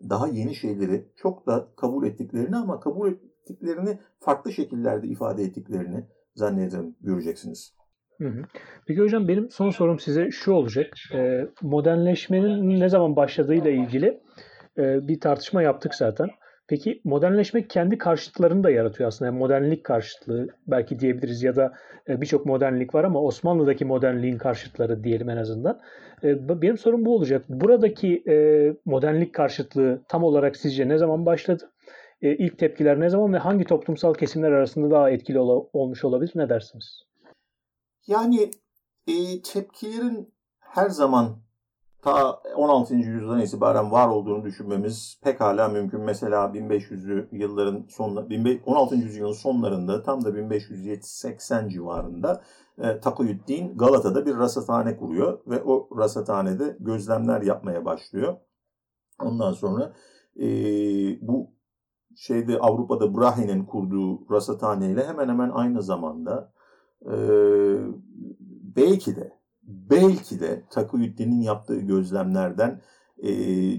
daha 0.10 0.28
yeni 0.28 0.56
şeyleri 0.56 1.12
çok 1.16 1.48
da 1.48 1.68
kabul 1.76 2.06
ettiklerini 2.06 2.56
ama 2.56 2.80
kabul 2.80 3.12
ettiklerini 3.12 4.00
farklı 4.20 4.52
şekillerde 4.52 5.08
ifade 5.08 5.44
ettiklerini 5.44 6.08
zannederim 6.36 6.96
göreceksiniz. 7.02 7.77
Hı 8.18 8.28
hı. 8.28 8.42
Peki 8.88 9.02
hocam 9.02 9.28
benim 9.28 9.50
son 9.50 9.70
sorum 9.70 10.00
size 10.00 10.32
şu 10.32 10.52
olacak. 10.52 10.94
E, 11.14 11.48
modernleşmenin 11.62 12.80
ne 12.80 12.90
zaman 12.90 13.16
başladığıyla 13.16 13.72
ilgili 13.72 14.20
e, 14.78 15.08
bir 15.08 15.20
tartışma 15.20 15.62
yaptık 15.62 15.96
zaten. 15.96 16.30
Peki 16.68 17.02
modernleşmek 17.04 17.70
kendi 17.70 17.98
karşıtlarını 17.98 18.64
da 18.64 18.70
yaratıyor 18.70 19.08
aslında. 19.08 19.32
Yani 19.32 19.40
modernlik 19.40 19.84
karşıtlığı 19.84 20.48
belki 20.68 21.00
diyebiliriz 21.00 21.44
ya 21.44 21.56
da 21.56 21.74
e, 22.10 22.22
birçok 22.22 22.46
modernlik 22.46 22.96
var 22.96 23.04
ama 23.04 23.22
Osmanlı'daki 23.22 23.86
modernliğin 23.86 24.38
karşıtları 24.38 25.04
diyelim 25.04 25.30
en 25.30 25.38
azından. 25.38 25.80
E, 26.24 26.62
benim 26.62 26.78
sorum 26.78 27.06
bu 27.06 27.16
olacak. 27.16 27.44
Buradaki 27.50 28.24
modernlik 28.86 29.34
karşıtlığı 29.34 30.02
tam 30.10 30.24
olarak 30.24 30.56
sizce 30.56 30.88
ne 30.88 30.98
zaman 30.98 31.26
başladı? 31.26 31.70
İlk 32.22 32.58
tepkiler 32.58 33.00
ne 33.00 33.10
zaman 33.10 33.34
ve 33.34 33.38
hangi 33.38 33.66
toplumsal 33.66 34.14
kesimler 34.14 34.52
arasında 34.52 34.92
daha 34.92 35.10
etkili 35.10 35.40
ol- 35.40 35.68
olmuş 35.74 36.06
olabilir? 36.06 36.32
Ne 36.36 36.50
dersiniz? 36.50 37.07
Yani 38.08 38.52
e, 39.08 39.42
tepkilerin 39.42 40.34
her 40.60 40.90
zaman 40.90 41.38
ta 42.02 42.42
16. 42.56 42.96
yüzyıldan 42.96 43.40
itibaren 43.40 43.92
var 43.92 44.08
olduğunu 44.08 44.44
düşünmemiz 44.44 45.20
pekala 45.24 45.68
mümkün. 45.68 46.02
Mesela 46.02 46.46
1500'lü 46.46 47.28
yılların 47.32 47.86
sonunda 47.90 48.28
16. 48.66 48.96
yüzyılın 48.96 49.34
sonlarında 49.34 50.04
tam 50.04 50.26
da 50.26 50.36
1580 50.36 51.70
civarında 51.70 52.42
e, 52.78 53.00
Takuyüddin 53.00 53.78
Galata'da 53.78 54.26
bir 54.26 54.38
rasathane 54.38 54.98
kuruyor 54.98 55.40
ve 55.48 55.64
o 55.64 55.90
rasathanede 55.98 56.78
gözlemler 56.80 57.42
yapmaya 57.42 57.86
başlıyor. 57.86 58.38
Ondan 59.22 59.52
sonra 59.52 59.94
e, 60.40 60.48
bu 61.28 61.52
şeyde 62.16 62.60
Avrupa'da 62.60 63.18
Brahe'nin 63.18 63.66
kurduğu 63.66 64.32
rasathaneyle 64.32 65.08
hemen 65.08 65.30
hemen 65.30 65.50
aynı 65.50 65.82
zamanda 65.82 66.57
e, 67.06 67.16
belki 68.76 69.16
de 69.16 69.32
belki 69.64 70.40
de 70.40 70.64
Takuyüddin'in 70.70 71.42
yaptığı 71.42 71.80
gözlemlerden 71.80 72.82
e, 73.18 73.30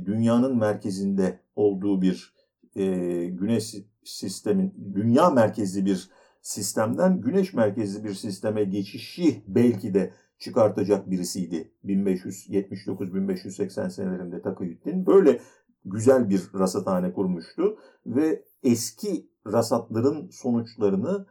dünyanın 0.06 0.56
merkezinde 0.56 1.40
olduğu 1.56 2.02
bir 2.02 2.34
e, 2.76 2.86
güneş 3.26 3.74
sistemin, 4.04 4.92
dünya 4.94 5.30
merkezli 5.30 5.86
bir 5.86 6.10
sistemden 6.42 7.20
güneş 7.20 7.54
merkezli 7.54 8.04
bir 8.04 8.14
sisteme 8.14 8.64
geçişi 8.64 9.42
belki 9.46 9.94
de 9.94 10.12
çıkartacak 10.38 11.10
birisiydi. 11.10 11.72
1579-1580 11.84 13.90
senelerinde 13.90 14.42
Takıyüddin 14.42 15.06
böyle 15.06 15.40
güzel 15.84 16.30
bir 16.30 16.42
rasathane 16.54 17.12
kurmuştu 17.12 17.78
ve 18.06 18.44
eski 18.62 19.30
rasatların 19.46 20.30
sonuçlarını 20.30 21.26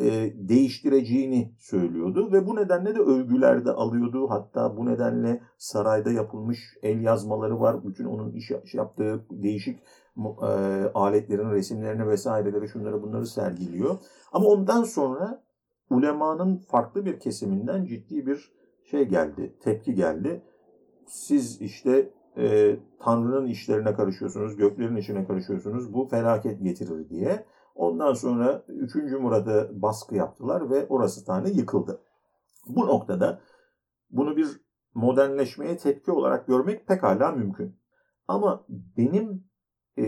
e, 0.00 0.32
değiştireceğini 0.48 1.54
söylüyordu 1.58 2.32
ve 2.32 2.46
bu 2.46 2.56
nedenle 2.56 2.94
de 2.94 2.98
övgüler 2.98 3.64
de 3.64 3.70
alıyordu. 3.70 4.30
Hatta 4.30 4.76
bu 4.76 4.86
nedenle 4.86 5.42
sarayda 5.58 6.10
yapılmış 6.10 6.58
el 6.82 7.00
yazmaları 7.00 7.60
var. 7.60 7.84
Bütün 7.84 8.04
onun 8.04 8.32
iş, 8.32 8.52
yaptığı 8.74 9.26
değişik 9.30 9.78
e, 10.42 10.50
aletlerin 10.94 11.50
resimlerini 11.50 12.08
vesaireleri 12.08 12.68
şunları 12.68 13.02
bunları 13.02 13.26
sergiliyor. 13.26 13.98
Ama 14.32 14.46
ondan 14.46 14.82
sonra 14.82 15.44
ulemanın 15.90 16.56
farklı 16.56 17.04
bir 17.04 17.20
kesiminden 17.20 17.84
ciddi 17.84 18.26
bir 18.26 18.52
şey 18.84 19.08
geldi, 19.08 19.54
tepki 19.62 19.94
geldi. 19.94 20.42
Siz 21.06 21.60
işte 21.60 22.10
e, 22.36 22.76
Tanrı'nın 23.00 23.46
işlerine 23.46 23.94
karışıyorsunuz, 23.94 24.56
göklerin 24.56 24.96
içine 24.96 25.26
karışıyorsunuz, 25.26 25.94
bu 25.94 26.08
felaket 26.08 26.62
getirir 26.62 27.08
diye. 27.08 27.44
Ondan 27.74 28.12
sonra 28.14 28.64
3. 28.68 28.94
Murad'a 28.94 29.82
baskı 29.82 30.14
yaptılar 30.14 30.70
ve 30.70 30.86
orası 30.86 31.24
tane 31.24 31.50
yıkıldı. 31.50 32.00
Bu 32.66 32.86
noktada 32.86 33.40
bunu 34.10 34.36
bir 34.36 34.48
modernleşmeye 34.94 35.76
tepki 35.76 36.10
olarak 36.12 36.46
görmek 36.46 36.86
pekala 36.86 37.32
mümkün. 37.32 37.76
Ama 38.28 38.66
benim 38.68 39.44
e, 39.98 40.06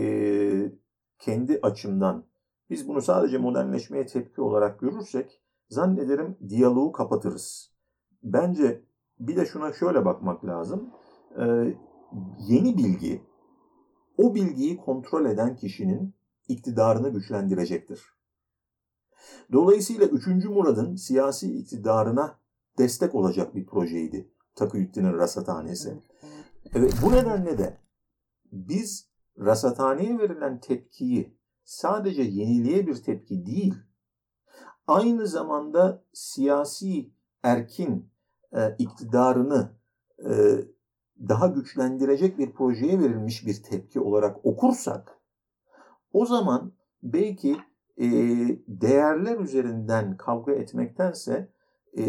kendi 1.19 1.59
açımdan 1.61 2.25
biz 2.69 2.87
bunu 2.87 3.01
sadece 3.01 3.37
modernleşmeye 3.37 4.05
tepki 4.05 4.41
olarak 4.41 4.79
görürsek 4.79 5.41
zannederim 5.69 6.37
diyaloğu 6.49 6.91
kapatırız. 6.91 7.73
Bence 8.23 8.83
bir 9.19 9.35
de 9.35 9.45
şuna 9.45 9.73
şöyle 9.73 10.05
bakmak 10.05 10.45
lazım. 10.45 10.89
Ee, 11.39 11.77
yeni 12.39 12.77
bilgi 12.77 13.21
o 14.17 14.35
bilgiyi 14.35 14.77
kontrol 14.77 15.25
eden 15.25 15.55
kişinin 15.55 16.13
iktidarını 16.47 17.09
güçlendirecektir. 17.09 18.01
Dolayısıyla 19.51 20.07
3. 20.07 20.27
Murad'ın 20.27 20.95
siyasi 20.95 21.57
iktidarına 21.57 22.39
destek 22.77 23.15
olacak 23.15 23.55
bir 23.55 23.65
projeydi 23.65 24.31
Takıyüddin'in 24.55 25.13
rasathanesi. 25.13 26.01
Evet, 26.73 26.93
bu 27.03 27.11
nedenle 27.11 27.57
de 27.57 27.77
biz 28.51 29.09
rasathaneye 29.39 30.19
verilen 30.19 30.59
tepkiyi 30.59 31.37
sadece 31.63 32.21
yeniliğe 32.21 32.87
bir 32.87 32.95
tepki 32.95 33.45
değil, 33.45 33.75
aynı 34.87 35.27
zamanda 35.27 36.03
siyasi 36.13 37.11
erkin 37.43 38.09
e, 38.51 38.75
iktidarını 38.77 39.71
e, 40.29 40.31
daha 41.19 41.47
güçlendirecek 41.47 42.37
bir 42.37 42.51
projeye 42.51 42.99
verilmiş 42.99 43.45
bir 43.45 43.63
tepki 43.63 43.99
olarak 43.99 44.45
okursak 44.45 45.16
o 46.13 46.25
zaman 46.25 46.71
belki 47.03 47.57
e, 47.97 48.07
değerler 48.67 49.39
üzerinden 49.39 50.17
kavga 50.17 50.51
etmektense 50.51 51.49
e, 51.97 52.05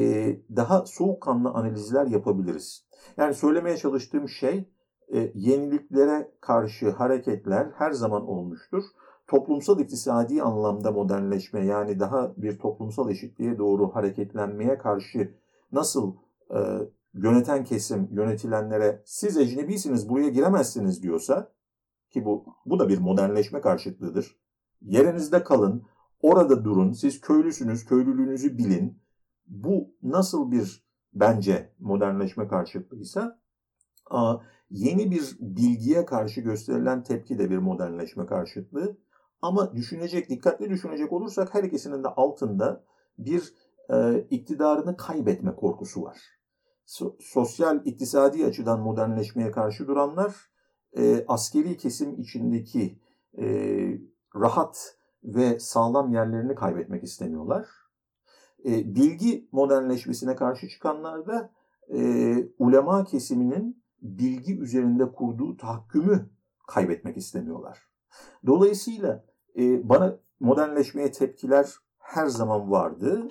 daha 0.57 0.87
soğukkanlı 0.87 1.51
analizler 1.51 2.07
yapabiliriz. 2.07 2.85
Yani 3.17 3.35
söylemeye 3.35 3.77
çalıştığım 3.77 4.29
şey 4.29 4.69
e, 5.15 5.33
yeniliklere 5.35 6.33
karşı 6.41 6.91
hareketler 6.91 7.71
her 7.75 7.91
zaman 7.91 8.29
olmuştur. 8.29 8.83
Toplumsal 9.27 9.81
iktisadi 9.81 10.43
anlamda 10.43 10.91
modernleşme 10.91 11.67
yani 11.67 12.01
daha 12.01 12.33
bir 12.37 12.59
toplumsal 12.59 13.11
eşitliğe 13.11 13.59
doğru 13.59 13.95
hareketlenmeye 13.95 14.79
karşı 14.79 15.35
nasıl 15.73 16.13
e, 16.51 16.59
yöneten 17.15 17.65
kesim 17.65 18.09
yönetilenlere 18.13 19.03
siz 19.05 19.37
ecnebisiniz 19.37 20.09
buraya 20.09 20.29
giremezsiniz 20.29 21.03
diyorsa 21.03 21.53
ki 22.11 22.25
bu 22.25 22.45
bu 22.67 22.79
da 22.79 22.89
bir 22.89 22.99
modernleşme 22.99 23.61
karşıtlığıdır. 23.61 24.37
Yerinizde 24.81 25.45
kalın, 25.45 25.87
orada 26.21 26.65
durun, 26.65 26.93
siz 26.93 27.21
köylüsünüz, 27.21 27.85
köylülüğünüzü 27.85 28.59
bilin. 28.59 29.03
Bu 29.47 29.95
nasıl 30.03 30.51
bir 30.51 30.89
bence 31.15 31.75
modernleşme 31.79 32.49
karşıtlığıysa 32.49 33.41
yeni 34.71 35.11
bir 35.11 35.37
bilgiye 35.41 36.05
karşı 36.05 36.41
gösterilen 36.41 37.03
tepki 37.03 37.39
de 37.39 37.51
bir 37.51 37.59
modernleşme 37.59 38.27
karşıtlığı. 38.27 38.99
Ama 39.43 39.73
düşünecek, 39.75 40.31
dikkatli 40.31 40.71
düşünecek 40.71 41.13
olursak 41.13 41.55
her 41.55 41.65
ikisinin 41.65 42.05
de 42.05 42.09
altında 42.09 42.85
bir 43.19 43.55
e, 43.91 44.21
iktidarını 44.31 44.97
kaybetme 44.97 45.55
korkusu 45.57 46.03
var. 46.03 46.19
So, 46.85 47.17
sosyal, 47.21 47.87
iktisadi 47.87 48.47
açıdan 48.47 48.81
modernleşmeye 48.81 49.51
karşı 49.51 49.87
duranlar 49.87 50.35
e, 50.97 51.25
askeri 51.29 51.77
kesim 51.77 52.21
içindeki 52.21 52.99
e, 53.39 53.47
rahat 54.37 54.99
ve 55.25 55.59
sağlam 55.59 56.13
yerlerini 56.13 56.55
kaybetmek 56.55 57.05
istemiyorlar. 57.05 57.69
E, 58.65 58.95
bilgi 58.95 59.49
modernleşmesine 59.53 60.37
karşı 60.37 60.69
çıkanlar 60.69 61.27
da 61.27 61.51
e, 61.95 62.35
ulema 62.59 63.05
kesiminin 63.05 63.83
bilgi 64.03 64.59
üzerinde 64.59 65.13
kurduğu 65.13 65.57
tahakkümü 65.57 66.31
kaybetmek 66.69 67.17
istemiyorlar. 67.17 67.79
Dolayısıyla 68.47 69.25
e, 69.59 69.89
bana 69.89 70.19
modernleşmeye 70.41 71.13
tepkiler 71.13 71.75
her 71.99 72.27
zaman 72.27 72.71
vardı. 72.71 73.29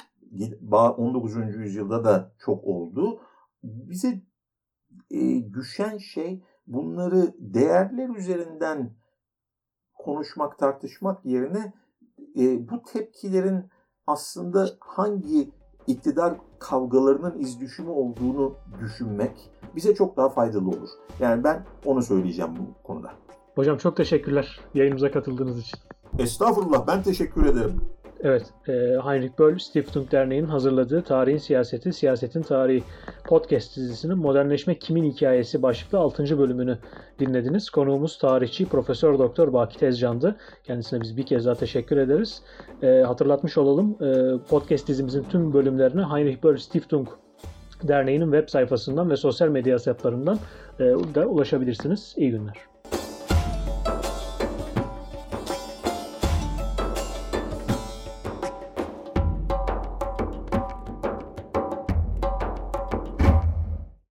19. 0.71 1.55
yüzyılda 1.55 2.03
da 2.03 2.31
çok 2.39 2.63
oldu. 2.63 3.21
Bize 3.63 4.21
e, 5.11 5.53
düşen 5.53 5.97
şey 5.97 6.43
bunları 6.67 7.33
değerler 7.39 8.09
üzerinden 8.09 8.91
konuşmak, 9.93 10.59
tartışmak 10.59 11.25
yerine 11.25 11.73
e, 12.39 12.69
bu 12.69 12.83
tepkilerin 12.83 13.65
aslında 14.07 14.69
hangi 14.79 15.51
iktidar 15.87 16.33
kavgalarının 16.59 17.39
izdüşümü 17.39 17.89
olduğunu 17.89 18.55
düşünmek 18.81 19.49
bize 19.75 19.95
çok 19.95 20.17
daha 20.17 20.29
faydalı 20.29 20.67
olur. 20.69 20.89
Yani 21.19 21.43
ben 21.43 21.65
onu 21.85 22.01
söyleyeceğim 22.01 22.51
bu 22.59 22.83
konuda. 22.83 23.11
Hocam 23.55 23.77
çok 23.77 23.97
teşekkürler 23.97 24.59
yayınımıza 24.73 25.11
katıldığınız 25.11 25.59
için. 25.59 25.79
Estağfurullah 26.19 26.87
ben 26.87 27.03
teşekkür 27.03 27.45
ederim. 27.45 27.81
Evet, 28.23 28.53
e, 28.67 28.71
Heinrich 29.03 29.39
Böll, 29.39 29.57
Stiftung 29.57 30.11
Derneği'nin 30.11 30.47
hazırladığı 30.47 31.01
Tarihin 31.01 31.37
Siyaseti, 31.37 31.93
Siyasetin 31.93 32.41
Tarihi 32.41 32.83
podcast 33.25 33.77
dizisinin 33.77 34.17
Modernleşme 34.17 34.79
Kimin 34.79 35.11
Hikayesi 35.11 35.61
başlıklı 35.61 35.99
6. 35.99 36.39
bölümünü 36.39 36.77
dinlediniz. 37.19 37.69
Konuğumuz 37.69 38.17
tarihçi 38.17 38.65
Profesör 38.65 39.19
Doktor 39.19 39.53
Baki 39.53 39.79
Tezcan'dı. 39.79 40.35
Kendisine 40.63 41.01
biz 41.01 41.17
bir 41.17 41.25
kez 41.25 41.45
daha 41.45 41.55
teşekkür 41.55 41.97
ederiz. 41.97 42.41
E, 42.83 42.87
hatırlatmış 42.87 43.57
olalım, 43.57 43.97
e, 44.01 44.37
podcast 44.49 44.87
dizimizin 44.87 45.23
tüm 45.23 45.53
bölümlerine 45.53 46.01
Heinrich 46.01 46.43
Böll 46.43 46.57
Stiftung 46.57 47.07
Derneği'nin 47.83 48.31
web 48.31 48.49
sayfasından 48.49 49.09
ve 49.09 49.17
sosyal 49.17 49.47
medya 49.47 49.73
hesaplarından 49.73 50.39
da 51.15 51.25
ulaşabilirsiniz. 51.25 52.13
İyi 52.17 52.31
günler. 52.31 52.66